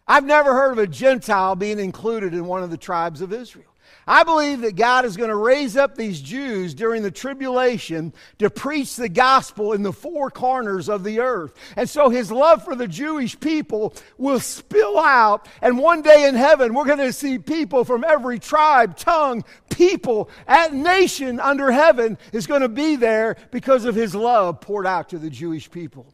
I've 0.08 0.26
never 0.26 0.54
heard 0.54 0.74
of 0.74 0.78
a 0.78 0.86
Gentile 0.86 1.56
being 1.56 1.80
included 1.80 2.36
in 2.36 2.46
one 2.46 2.62
of 2.62 2.70
the 2.70 2.78
tribes 2.78 3.22
of 3.22 3.34
Israel. 3.34 3.73
I 4.06 4.24
believe 4.24 4.62
that 4.62 4.76
God 4.76 5.06
is 5.06 5.16
going 5.16 5.30
to 5.30 5.36
raise 5.36 5.78
up 5.78 5.96
these 5.96 6.22
Jews 6.22 6.74
during 6.74 7.04
the 7.04 7.12
tribulation 7.12 8.14
to 8.40 8.50
preach 8.50 8.96
the 8.96 9.10
gospel 9.10 9.74
in 9.74 9.84
the 9.84 9.94
four 9.94 10.30
corners 10.30 10.90
of 10.90 11.04
the 11.04 11.20
earth. 11.20 11.54
And 11.78 11.90
so 11.90 12.10
his 12.10 12.32
love 12.32 12.66
for 12.66 12.76
the 12.76 12.88
Jewish 12.88 13.40
people 13.40 13.94
will 14.18 14.40
spill 14.40 15.00
out. 15.00 15.48
And 15.62 15.78
one 15.78 16.02
day 16.02 16.28
in 16.28 16.36
heaven, 16.36 16.74
we're 16.74 16.86
going 16.86 16.98
to 16.98 17.14
see 17.14 17.40
people 17.40 17.86
from 17.86 18.04
every 18.04 18.40
tribe, 18.40 18.98
tongue, 18.98 19.46
people, 19.70 20.30
and 20.48 20.84
nation 20.84 21.40
under 21.40 21.72
heaven 21.72 22.18
is 22.34 22.48
going 22.48 22.62
to 22.62 22.70
be 22.70 22.98
there 22.98 23.38
because 23.52 23.86
of 23.86 23.96
his 23.96 24.14
love 24.14 24.60
poured 24.60 24.86
out 24.86 25.10
to 25.10 25.18
the 25.18 25.30
Jewish 25.30 25.72
people. 25.72 26.14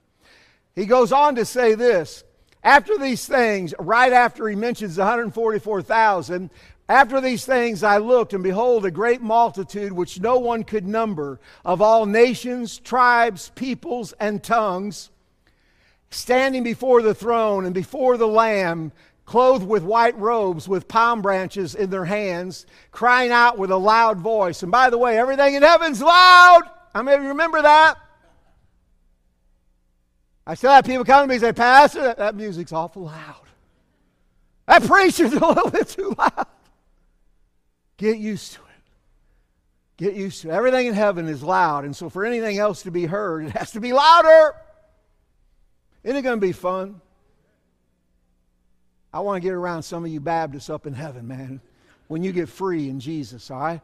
He 0.75 0.85
goes 0.85 1.11
on 1.11 1.35
to 1.35 1.45
say 1.45 1.75
this. 1.75 2.23
After 2.61 2.97
these 2.97 3.25
things, 3.25 3.73
right 3.79 4.11
after 4.11 4.47
he 4.49 4.55
mentions 4.55 4.97
144,000, 4.97 6.49
after 6.89 7.21
these 7.21 7.45
things 7.45 7.83
I 7.83 7.99
looked, 7.99 8.33
and 8.33 8.43
behold, 8.43 8.83
a 8.83 8.89
great 8.89 9.21
multitude 9.21 9.91
which 9.91 10.19
no 10.19 10.39
one 10.39 10.63
could 10.63 10.87
number, 10.87 11.39
of 11.63 11.83
all 11.83 12.07
nations, 12.07 12.79
tribes, 12.79 13.51
peoples, 13.53 14.11
and 14.19 14.43
tongues, 14.43 15.11
standing 16.09 16.63
before 16.63 17.03
the 17.03 17.13
throne 17.13 17.65
and 17.65 17.75
before 17.75 18.17
the 18.17 18.27
Lamb, 18.27 18.91
clothed 19.25 19.67
with 19.67 19.83
white 19.83 20.17
robes, 20.17 20.67
with 20.67 20.87
palm 20.87 21.21
branches 21.21 21.75
in 21.75 21.91
their 21.91 22.05
hands, 22.05 22.65
crying 22.91 23.31
out 23.31 23.59
with 23.59 23.69
a 23.69 23.77
loud 23.77 24.17
voice. 24.17 24.63
And 24.63 24.71
by 24.71 24.89
the 24.89 24.97
way, 24.97 25.19
everything 25.19 25.53
in 25.53 25.61
heaven's 25.61 26.01
loud. 26.01 26.63
I 26.95 27.03
mean, 27.03 27.21
remember 27.21 27.61
that? 27.61 27.99
I 30.47 30.55
still 30.55 30.71
have 30.71 30.85
people 30.85 31.05
come 31.05 31.21
to 31.21 31.27
me 31.27 31.35
and 31.35 31.41
say, 31.43 31.53
Pastor, 31.53 32.01
that, 32.01 32.17
that 32.17 32.33
music's 32.33 32.73
awful 32.73 33.03
loud. 33.03 33.45
That 34.65 34.81
preacher's 34.81 35.33
a 35.33 35.45
little 35.45 35.69
bit 35.69 35.87
too 35.89 36.15
loud. 36.17 36.47
Get 37.99 38.17
used 38.17 38.53
to 38.53 38.59
it. 38.61 38.65
Get 39.97 40.15
used 40.15 40.41
to 40.41 40.49
it. 40.49 40.53
Everything 40.53 40.87
in 40.87 40.93
heaven 40.93 41.27
is 41.27 41.43
loud, 41.43 41.83
and 41.83 41.93
so 41.93 42.09
for 42.09 42.25
anything 42.25 42.57
else 42.57 42.83
to 42.83 42.91
be 42.91 43.05
heard, 43.05 43.45
it 43.45 43.51
has 43.51 43.71
to 43.71 43.81
be 43.81 43.91
louder. 43.91 44.55
Isn't 46.03 46.15
it 46.15 46.21
going 46.21 46.39
to 46.39 46.47
be 46.47 46.53
fun? 46.53 47.01
I 49.13 49.19
want 49.19 49.43
to 49.43 49.45
get 49.45 49.53
around 49.53 49.83
some 49.83 50.05
of 50.05 50.11
you 50.11 50.21
Baptists 50.21 50.69
up 50.69 50.87
in 50.87 50.93
heaven, 50.93 51.27
man, 51.27 51.59
when 52.07 52.23
you 52.23 52.31
get 52.31 52.47
free 52.47 52.89
in 52.89 53.01
Jesus, 53.01 53.51
all 53.51 53.59
right? 53.59 53.81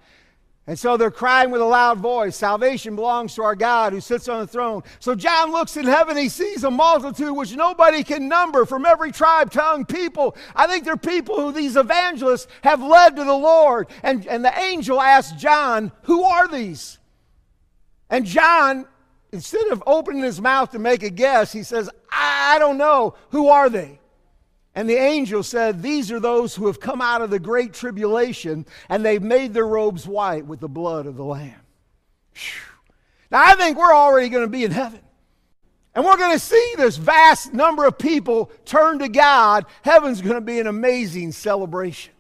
And 0.67 0.79
so 0.79 0.97
they're 0.97 1.11
crying 1.11 1.51
with 1.51 1.61
a 1.61 1.65
loud 1.65 1.99
voice 1.99 2.35
Salvation 2.35 2.95
belongs 2.95 3.35
to 3.35 3.43
our 3.43 3.55
God 3.55 3.93
who 3.93 4.01
sits 4.01 4.27
on 4.27 4.39
the 4.39 4.47
throne. 4.47 4.81
So 4.99 5.13
John 5.13 5.51
looks 5.51 5.77
in 5.77 5.85
heaven, 5.85 6.17
he 6.17 6.27
sees 6.27 6.63
a 6.63 6.71
multitude 6.71 7.35
which 7.35 7.55
nobody 7.55 8.03
can 8.03 8.27
number 8.27 8.65
from 8.65 8.85
every 8.85 9.11
tribe, 9.11 9.51
tongue, 9.51 9.85
people. 9.85 10.35
I 10.55 10.65
think 10.65 10.83
they're 10.83 10.97
people 10.97 11.39
who 11.39 11.51
these 11.51 11.75
evangelists 11.75 12.47
have 12.63 12.81
led 12.81 13.15
to 13.15 13.23
the 13.23 13.33
Lord. 13.33 13.87
And, 14.01 14.25
and 14.25 14.43
the 14.43 14.57
angel 14.59 14.99
asks 14.99 15.39
John, 15.39 15.91
Who 16.03 16.23
are 16.23 16.47
these? 16.47 16.97
And 18.09 18.25
John, 18.25 18.87
instead 19.31 19.67
of 19.67 19.83
opening 19.85 20.23
his 20.23 20.41
mouth 20.41 20.71
to 20.71 20.79
make 20.79 21.03
a 21.03 21.11
guess, 21.11 21.51
he 21.51 21.61
says, 21.61 21.89
I 22.11 22.57
don't 22.57 22.77
know. 22.77 23.15
Who 23.29 23.49
are 23.49 23.69
they? 23.69 23.99
And 24.75 24.89
the 24.89 24.97
angel 24.97 25.41
said, 25.41 25.81
These 25.81 26.11
are 26.11 26.19
those 26.19 26.53
who 26.53 26.67
have 26.67 26.81
come 26.81 27.01
out 27.01 27.21
of 27.21 27.29
the 27.29 27.39
great 27.39 27.73
tribulation, 27.73 28.65
and 28.89 29.03
they've 29.03 29.23
made 29.23 29.53
their 29.53 29.67
robes 29.67 30.05
white 30.05 30.45
with 30.45 30.59
the 30.59 30.67
blood 30.67 31.05
of 31.05 31.15
the 31.15 31.23
Lamb. 31.23 31.61
Whew. 32.33 32.61
Now, 33.31 33.43
I 33.43 33.55
think 33.55 33.77
we're 33.77 33.95
already 33.95 34.29
going 34.29 34.43
to 34.43 34.49
be 34.49 34.65
in 34.65 34.71
heaven. 34.71 34.99
And 35.95 36.03
we're 36.03 36.17
going 36.17 36.33
to 36.33 36.39
see 36.39 36.73
this 36.75 36.97
vast 36.97 37.53
number 37.53 37.85
of 37.85 37.97
people 37.97 38.51
turn 38.65 38.99
to 38.99 39.07
God. 39.07 39.65
Heaven's 39.81 40.21
going 40.21 40.35
to 40.35 40.41
be 40.41 40.59
an 40.59 40.67
amazing 40.67 41.31
celebration. 41.31 42.13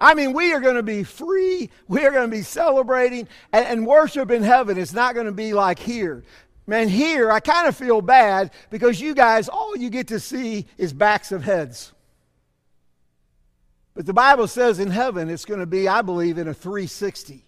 I 0.00 0.14
mean, 0.14 0.32
we 0.32 0.52
are 0.52 0.58
going 0.58 0.74
to 0.74 0.82
be 0.82 1.04
free. 1.04 1.70
We 1.86 2.04
are 2.04 2.10
going 2.10 2.28
to 2.28 2.36
be 2.36 2.42
celebrating. 2.42 3.28
And, 3.52 3.66
and 3.66 3.86
worship 3.86 4.32
in 4.32 4.42
heaven 4.42 4.78
is 4.78 4.92
not 4.92 5.14
going 5.14 5.26
to 5.26 5.32
be 5.32 5.54
like 5.54 5.78
here. 5.78 6.24
Man, 6.72 6.88
here 6.88 7.30
I 7.30 7.38
kind 7.38 7.68
of 7.68 7.76
feel 7.76 8.00
bad 8.00 8.50
because 8.70 8.98
you 8.98 9.14
guys, 9.14 9.50
all 9.50 9.76
you 9.76 9.90
get 9.90 10.08
to 10.08 10.18
see 10.18 10.64
is 10.78 10.94
backs 10.94 11.30
of 11.30 11.44
heads. 11.44 11.92
But 13.92 14.06
the 14.06 14.14
Bible 14.14 14.48
says 14.48 14.78
in 14.78 14.90
heaven 14.90 15.28
it's 15.28 15.44
going 15.44 15.60
to 15.60 15.66
be, 15.66 15.86
I 15.86 16.00
believe, 16.00 16.38
in 16.38 16.48
a 16.48 16.54
360. 16.54 17.44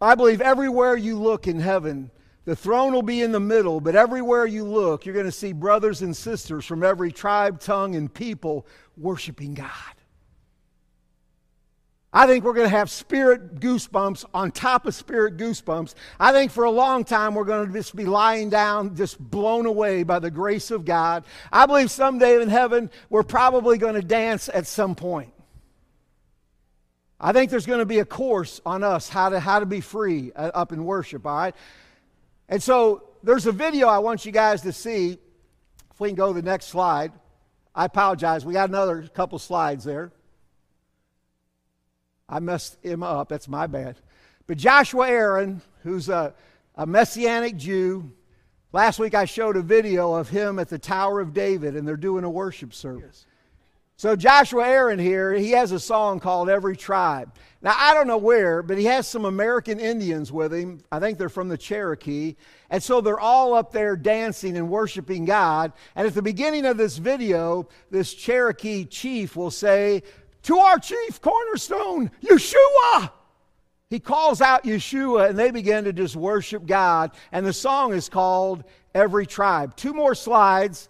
I 0.00 0.14
believe 0.14 0.40
everywhere 0.40 0.94
you 0.94 1.18
look 1.18 1.48
in 1.48 1.58
heaven, 1.58 2.12
the 2.44 2.54
throne 2.54 2.92
will 2.92 3.02
be 3.02 3.22
in 3.22 3.32
the 3.32 3.40
middle, 3.40 3.80
but 3.80 3.96
everywhere 3.96 4.46
you 4.46 4.62
look, 4.62 5.04
you're 5.04 5.12
going 5.12 5.26
to 5.26 5.32
see 5.32 5.52
brothers 5.52 6.00
and 6.00 6.16
sisters 6.16 6.64
from 6.64 6.84
every 6.84 7.10
tribe, 7.10 7.58
tongue, 7.58 7.96
and 7.96 8.14
people 8.14 8.68
worshiping 8.96 9.52
God. 9.52 9.99
I 12.12 12.26
think 12.26 12.44
we're 12.44 12.54
going 12.54 12.68
to 12.68 12.76
have 12.76 12.90
spirit 12.90 13.60
goosebumps 13.60 14.24
on 14.34 14.50
top 14.50 14.86
of 14.86 14.94
spirit 14.96 15.36
goosebumps. 15.36 15.94
I 16.18 16.32
think 16.32 16.50
for 16.50 16.64
a 16.64 16.70
long 16.70 17.04
time 17.04 17.34
we're 17.34 17.44
going 17.44 17.68
to 17.68 17.72
just 17.72 17.94
be 17.94 18.04
lying 18.04 18.50
down, 18.50 18.96
just 18.96 19.18
blown 19.18 19.66
away 19.66 20.02
by 20.02 20.18
the 20.18 20.30
grace 20.30 20.72
of 20.72 20.84
God. 20.84 21.24
I 21.52 21.66
believe 21.66 21.90
someday 21.90 22.42
in 22.42 22.48
heaven 22.48 22.90
we're 23.10 23.22
probably 23.22 23.78
going 23.78 23.94
to 23.94 24.02
dance 24.02 24.48
at 24.48 24.66
some 24.66 24.96
point. 24.96 25.32
I 27.20 27.32
think 27.32 27.50
there's 27.50 27.66
going 27.66 27.80
to 27.80 27.86
be 27.86 28.00
a 28.00 28.04
course 28.04 28.60
on 28.66 28.82
us 28.82 29.08
how 29.08 29.28
to, 29.28 29.38
how 29.38 29.60
to 29.60 29.66
be 29.66 29.80
free 29.80 30.32
uh, 30.34 30.50
up 30.54 30.72
in 30.72 30.84
worship, 30.84 31.26
all 31.26 31.36
right? 31.36 31.54
And 32.48 32.60
so 32.62 33.10
there's 33.22 33.46
a 33.46 33.52
video 33.52 33.86
I 33.86 33.98
want 33.98 34.24
you 34.24 34.32
guys 34.32 34.62
to 34.62 34.72
see. 34.72 35.18
If 35.92 36.00
we 36.00 36.08
can 36.08 36.16
go 36.16 36.32
to 36.32 36.40
the 36.40 36.42
next 36.42 36.66
slide. 36.66 37.12
I 37.74 37.84
apologize. 37.84 38.44
We 38.44 38.54
got 38.54 38.68
another 38.68 39.02
couple 39.14 39.38
slides 39.38 39.84
there. 39.84 40.12
I 42.30 42.38
messed 42.38 42.78
him 42.82 43.02
up. 43.02 43.28
That's 43.28 43.48
my 43.48 43.66
bad. 43.66 43.96
But 44.46 44.56
Joshua 44.56 45.08
Aaron, 45.10 45.60
who's 45.82 46.08
a, 46.08 46.32
a 46.76 46.86
Messianic 46.86 47.56
Jew, 47.56 48.10
last 48.72 48.98
week 49.00 49.14
I 49.14 49.24
showed 49.24 49.56
a 49.56 49.62
video 49.62 50.14
of 50.14 50.28
him 50.28 50.58
at 50.60 50.68
the 50.68 50.78
Tower 50.78 51.20
of 51.20 51.34
David, 51.34 51.76
and 51.76 51.86
they're 51.86 51.96
doing 51.96 52.24
a 52.24 52.30
worship 52.30 52.72
service. 52.72 53.26
So 54.00 54.16
Joshua 54.16 54.66
Aaron 54.66 54.98
here, 54.98 55.34
he 55.34 55.50
has 55.50 55.72
a 55.72 55.78
song 55.78 56.20
called 56.20 56.48
Every 56.48 56.74
Tribe. 56.74 57.34
Now, 57.60 57.74
I 57.76 57.92
don't 57.92 58.06
know 58.06 58.16
where, 58.16 58.62
but 58.62 58.78
he 58.78 58.86
has 58.86 59.06
some 59.06 59.26
American 59.26 59.78
Indians 59.78 60.32
with 60.32 60.54
him. 60.54 60.80
I 60.90 61.00
think 61.00 61.18
they're 61.18 61.28
from 61.28 61.48
the 61.48 61.58
Cherokee. 61.58 62.36
And 62.70 62.82
so 62.82 63.02
they're 63.02 63.20
all 63.20 63.52
up 63.52 63.72
there 63.72 63.96
dancing 63.96 64.56
and 64.56 64.70
worshiping 64.70 65.26
God. 65.26 65.74
And 65.94 66.06
at 66.06 66.14
the 66.14 66.22
beginning 66.22 66.64
of 66.64 66.78
this 66.78 66.96
video, 66.96 67.68
this 67.90 68.14
Cherokee 68.14 68.86
chief 68.86 69.36
will 69.36 69.50
say, 69.50 70.02
to 70.44 70.58
our 70.58 70.78
chief 70.78 71.20
cornerstone, 71.20 72.10
Yeshua. 72.22 73.12
He 73.88 73.98
calls 73.98 74.40
out 74.40 74.64
Yeshua, 74.64 75.30
and 75.30 75.38
they 75.38 75.50
begin 75.50 75.84
to 75.84 75.92
just 75.92 76.14
worship 76.14 76.64
God. 76.64 77.10
And 77.32 77.44
the 77.44 77.52
song 77.52 77.92
is 77.92 78.08
called 78.08 78.64
Every 78.94 79.26
Tribe. 79.26 79.74
Two 79.74 79.92
more 79.92 80.14
slides. 80.14 80.88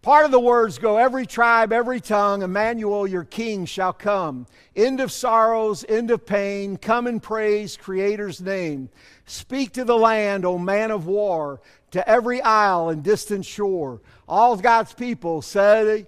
Part 0.00 0.26
of 0.26 0.30
the 0.30 0.38
words 0.38 0.76
go 0.76 0.98
every 0.98 1.24
tribe, 1.24 1.72
every 1.72 1.98
tongue, 1.98 2.42
Emmanuel, 2.42 3.06
your 3.06 3.24
king, 3.24 3.64
shall 3.64 3.94
come. 3.94 4.46
End 4.76 5.00
of 5.00 5.10
sorrows, 5.10 5.82
end 5.88 6.10
of 6.10 6.26
pain, 6.26 6.76
come 6.76 7.06
and 7.06 7.22
praise 7.22 7.78
Creator's 7.78 8.42
name. 8.42 8.90
Speak 9.24 9.72
to 9.72 9.84
the 9.84 9.96
land, 9.96 10.44
O 10.44 10.58
man 10.58 10.90
of 10.90 11.06
war, 11.06 11.62
to 11.92 12.06
every 12.06 12.42
isle 12.42 12.90
and 12.90 13.02
distant 13.02 13.46
shore. 13.46 14.02
All 14.28 14.58
God's 14.58 14.92
people 14.92 15.40
say, 15.40 16.04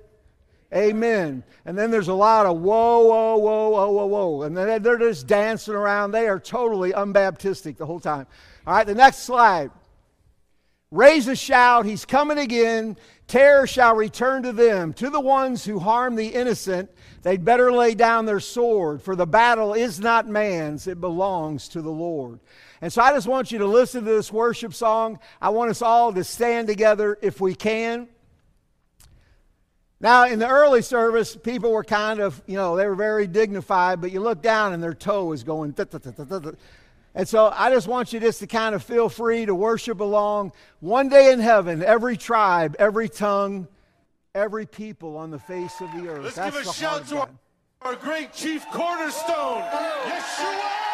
Amen. 0.74 1.44
And 1.64 1.78
then 1.78 1.90
there's 1.90 2.08
a 2.08 2.14
lot 2.14 2.46
of 2.46 2.58
whoa, 2.58 3.00
whoa, 3.00 3.36
whoa, 3.36 3.68
whoa, 3.68 3.90
whoa, 3.90 4.06
whoa. 4.06 4.42
And 4.42 4.56
then 4.56 4.82
they're 4.82 4.98
just 4.98 5.26
dancing 5.26 5.74
around. 5.74 6.10
They 6.10 6.28
are 6.28 6.40
totally 6.40 6.92
unbaptistic 6.92 7.76
the 7.76 7.86
whole 7.86 8.00
time. 8.00 8.26
All 8.66 8.74
right, 8.74 8.86
the 8.86 8.94
next 8.94 9.18
slide. 9.18 9.70
Raise 10.90 11.28
a 11.28 11.36
shout. 11.36 11.84
He's 11.84 12.04
coming 12.04 12.38
again. 12.38 12.96
Terror 13.26 13.66
shall 13.66 13.96
return 13.96 14.44
to 14.44 14.52
them. 14.52 14.92
To 14.94 15.10
the 15.10 15.20
ones 15.20 15.64
who 15.64 15.78
harm 15.78 16.14
the 16.14 16.28
innocent, 16.28 16.90
they'd 17.22 17.44
better 17.44 17.72
lay 17.72 17.94
down 17.94 18.24
their 18.24 18.40
sword, 18.40 19.02
for 19.02 19.16
the 19.16 19.26
battle 19.26 19.74
is 19.74 19.98
not 19.98 20.28
man's, 20.28 20.86
it 20.86 21.00
belongs 21.00 21.68
to 21.70 21.82
the 21.82 21.90
Lord. 21.90 22.38
And 22.80 22.92
so 22.92 23.02
I 23.02 23.12
just 23.12 23.26
want 23.26 23.50
you 23.50 23.58
to 23.58 23.66
listen 23.66 24.04
to 24.04 24.10
this 24.10 24.32
worship 24.32 24.74
song. 24.74 25.18
I 25.40 25.48
want 25.48 25.70
us 25.70 25.82
all 25.82 26.12
to 26.12 26.22
stand 26.22 26.68
together 26.68 27.18
if 27.20 27.40
we 27.40 27.54
can. 27.54 28.08
Now, 30.00 30.26
in 30.26 30.38
the 30.38 30.48
early 30.48 30.82
service, 30.82 31.36
people 31.36 31.72
were 31.72 31.84
kind 31.84 32.20
of, 32.20 32.42
you 32.46 32.56
know, 32.56 32.76
they 32.76 32.86
were 32.86 32.94
very 32.94 33.26
dignified, 33.26 34.00
but 34.00 34.12
you 34.12 34.20
look 34.20 34.42
down 34.42 34.74
and 34.74 34.82
their 34.82 34.92
toe 34.92 35.32
is 35.32 35.42
going. 35.42 35.74
And 37.14 37.26
so 37.26 37.50
I 37.54 37.70
just 37.70 37.88
want 37.88 38.12
you 38.12 38.20
just 38.20 38.40
to 38.40 38.46
kind 38.46 38.74
of 38.74 38.82
feel 38.82 39.08
free 39.08 39.46
to 39.46 39.54
worship 39.54 40.00
along. 40.00 40.52
One 40.80 41.08
day 41.08 41.32
in 41.32 41.40
heaven, 41.40 41.82
every 41.82 42.18
tribe, 42.18 42.76
every 42.78 43.08
tongue, 43.08 43.68
every 44.34 44.66
people 44.66 45.16
on 45.16 45.30
the 45.30 45.38
face 45.38 45.80
of 45.80 45.90
the 45.92 46.10
earth. 46.10 46.24
Let's 46.24 46.36
That's 46.36 46.56
give 46.56 46.66
a 46.66 46.72
shout 46.74 47.08
to 47.08 47.20
our, 47.20 47.30
our 47.80 47.96
great 47.96 48.34
chief 48.34 48.66
cornerstone, 48.70 49.62
Yeshua. 49.62 50.85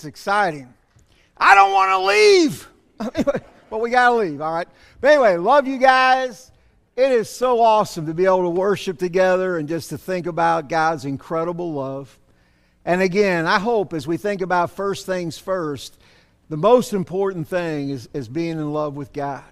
Gets 0.00 0.06
exciting. 0.06 0.72
I 1.36 1.54
don't 1.54 1.72
want 1.72 1.90
to 1.90 2.06
leave. 2.06 2.68
but 3.70 3.80
we 3.80 3.90
got 3.90 4.08
to 4.08 4.14
leave, 4.14 4.40
all 4.40 4.54
right? 4.54 4.68
But 4.98 5.08
anyway, 5.08 5.36
love 5.36 5.66
you 5.66 5.76
guys. 5.76 6.50
It 6.96 7.12
is 7.12 7.28
so 7.28 7.60
awesome 7.60 8.06
to 8.06 8.14
be 8.14 8.24
able 8.24 8.44
to 8.44 8.48
worship 8.50 8.98
together 8.98 9.58
and 9.58 9.68
just 9.68 9.90
to 9.90 9.98
think 9.98 10.26
about 10.26 10.70
God's 10.70 11.04
incredible 11.04 11.74
love. 11.74 12.18
And 12.86 13.02
again, 13.02 13.46
I 13.46 13.58
hope 13.58 13.92
as 13.92 14.06
we 14.06 14.16
think 14.16 14.40
about 14.40 14.70
first 14.70 15.04
things 15.04 15.36
first, 15.36 15.98
the 16.48 16.56
most 16.56 16.94
important 16.94 17.46
thing 17.46 17.90
is, 17.90 18.08
is 18.14 18.26
being 18.26 18.52
in 18.52 18.72
love 18.72 18.96
with 18.96 19.12
God. 19.12 19.44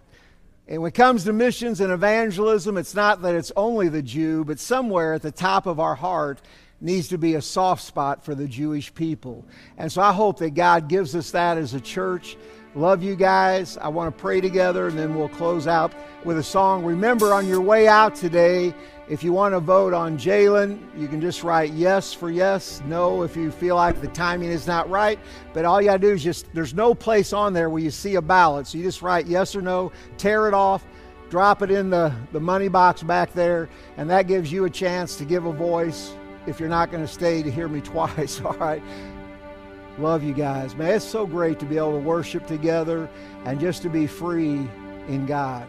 And 0.66 0.80
when 0.80 0.88
it 0.88 0.94
comes 0.94 1.24
to 1.24 1.34
missions 1.34 1.82
and 1.82 1.92
evangelism, 1.92 2.78
it's 2.78 2.94
not 2.94 3.20
that 3.20 3.34
it's 3.34 3.53
only 3.55 3.90
the 3.90 4.03
Jew, 4.03 4.46
but 4.46 4.59
somewhere 4.59 5.12
at 5.12 5.20
the 5.20 5.30
top 5.30 5.66
of 5.66 5.78
our 5.78 5.94
heart 5.94 6.40
needs 6.81 7.09
to 7.09 7.18
be 7.18 7.35
a 7.35 7.43
soft 7.43 7.83
spot 7.83 8.24
for 8.24 8.35
the 8.35 8.47
Jewish 8.47 8.95
people. 8.95 9.45
And 9.76 9.91
so 9.91 10.01
I 10.01 10.12
hope 10.12 10.39
that 10.39 10.51
God 10.51 10.89
gives 10.89 11.16
us 11.16 11.31
that 11.33 11.59
as 11.59 11.74
a 11.74 11.81
church. 11.81 12.37
Love 12.74 13.03
you 13.03 13.16
guys. 13.16 13.76
I 13.79 13.89
want 13.89 14.14
to 14.14 14.20
pray 14.20 14.41
together 14.41 14.87
and 14.87 14.99
then 14.99 15.16
we'll 15.16 15.29
close 15.29 15.66
out 15.66 15.93
with 16.24 16.39
a 16.39 16.43
song. 16.43 16.85
Remember, 16.85 17.33
on 17.33 17.49
your 17.49 17.61
way 17.61 17.89
out 17.89 18.14
today, 18.14 18.72
if 19.09 19.24
you 19.24 19.33
want 19.33 19.55
to 19.55 19.61
vote 19.61 19.95
on 19.95 20.18
Jalen, 20.18 20.79
you 20.97 21.09
can 21.09 21.20
just 21.20 21.43
write 21.43 21.72
yes 21.72 22.12
for 22.12 22.31
yes, 22.31 22.83
no 22.87 23.22
if 23.22 23.37
you 23.37 23.51
feel 23.51 23.74
like 23.74 24.01
the 24.01 24.09
timing 24.09 24.51
is 24.51 24.66
not 24.66 24.89
right. 24.91 25.18
But 25.55 25.64
all 25.64 25.81
you 25.81 25.89
got 25.89 25.95
to 25.95 25.99
do 25.99 26.12
is 26.12 26.22
just, 26.22 26.47
there's 26.55 26.74
no 26.74 26.95
place 26.95 27.33
on 27.33 27.55
there 27.55 27.70
where 27.70 27.83
you 27.83 27.91
see 27.91 28.16
a 28.16 28.22
ballot. 28.22 28.66
So 28.66 28.79
you 28.79 28.85
just 28.85 29.03
write 29.03 29.26
yes 29.26 29.57
or 29.57 29.62
no, 29.62 29.91
tear 30.18 30.47
it 30.47 30.55
off, 30.55 30.85
drop 31.31 31.62
it 31.62 31.70
in 31.70 31.91
the, 31.91 32.14
the 32.33 32.41
money 32.41 32.68
box 32.68 33.03
back 33.03 33.33
there, 33.33 33.68
and 33.97 34.09
that 34.11 34.29
gives 34.29 34.53
you 34.53 34.66
a 34.66 34.70
chance 34.70 35.16
to 35.16 35.24
give 35.24 35.47
a 35.47 35.53
voice 35.53 36.12
if 36.47 36.61
you're 36.61 36.68
not 36.68 36.91
going 36.91 37.05
to 37.05 37.12
stay 37.12 37.43
to 37.43 37.51
hear 37.51 37.68
me 37.68 37.80
twice, 37.82 38.41
all 38.41 38.55
right? 38.55 38.82
Love 39.99 40.22
you 40.22 40.32
guys. 40.32 40.76
Man, 40.76 40.95
it's 40.95 41.05
so 41.05 41.26
great 41.26 41.59
to 41.59 41.66
be 41.66 41.76
able 41.76 41.93
to 41.93 41.99
worship 41.99 42.47
together 42.47 43.09
and 43.45 43.59
just 43.59 43.82
to 43.82 43.89
be 43.89 44.07
free 44.07 44.68
in 45.09 45.26
God. 45.26 45.68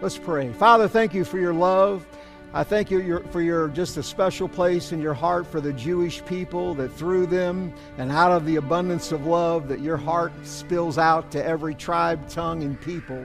Let's 0.00 0.18
pray. 0.18 0.52
Father, 0.52 0.88
thank 0.88 1.14
you 1.14 1.24
for 1.24 1.38
your 1.38 1.54
love. 1.54 2.06
I 2.52 2.64
thank 2.64 2.90
you 2.90 3.22
for 3.30 3.40
your 3.40 3.68
just 3.68 3.96
a 3.96 4.02
special 4.02 4.48
place 4.48 4.90
in 4.90 5.00
your 5.00 5.14
heart 5.14 5.46
for 5.46 5.60
the 5.60 5.72
Jewish 5.72 6.24
people 6.24 6.74
that 6.74 6.88
through 6.88 7.26
them 7.26 7.72
and 7.96 8.10
out 8.10 8.32
of 8.32 8.44
the 8.44 8.56
abundance 8.56 9.12
of 9.12 9.26
love 9.26 9.68
that 9.68 9.78
your 9.78 9.96
heart 9.96 10.32
spills 10.42 10.98
out 10.98 11.30
to 11.30 11.44
every 11.44 11.76
tribe, 11.76 12.28
tongue, 12.28 12.64
and 12.64 12.80
people. 12.80 13.24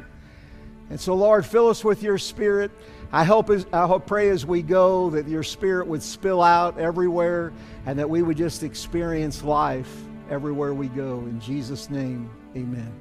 And 0.91 0.99
so, 0.99 1.15
Lord, 1.15 1.43
fill 1.43 1.69
us 1.69 1.83
with 1.83 2.03
your 2.03 2.19
spirit. 2.19 2.69
I 3.15 3.23
hope, 3.23 3.49
as, 3.49 3.65
I 3.71 3.87
hope, 3.87 4.07
pray 4.07 4.27
as 4.27 4.45
we 4.45 4.61
go 4.61 5.09
that 5.11 5.25
your 5.25 5.41
spirit 5.41 5.87
would 5.87 6.03
spill 6.03 6.41
out 6.41 6.77
everywhere 6.77 7.53
and 7.85 7.97
that 7.97 8.09
we 8.09 8.21
would 8.21 8.35
just 8.35 8.61
experience 8.61 9.41
life 9.41 9.89
everywhere 10.29 10.73
we 10.73 10.89
go. 10.89 11.19
In 11.19 11.39
Jesus' 11.39 11.89
name, 11.89 12.29
amen. 12.57 12.91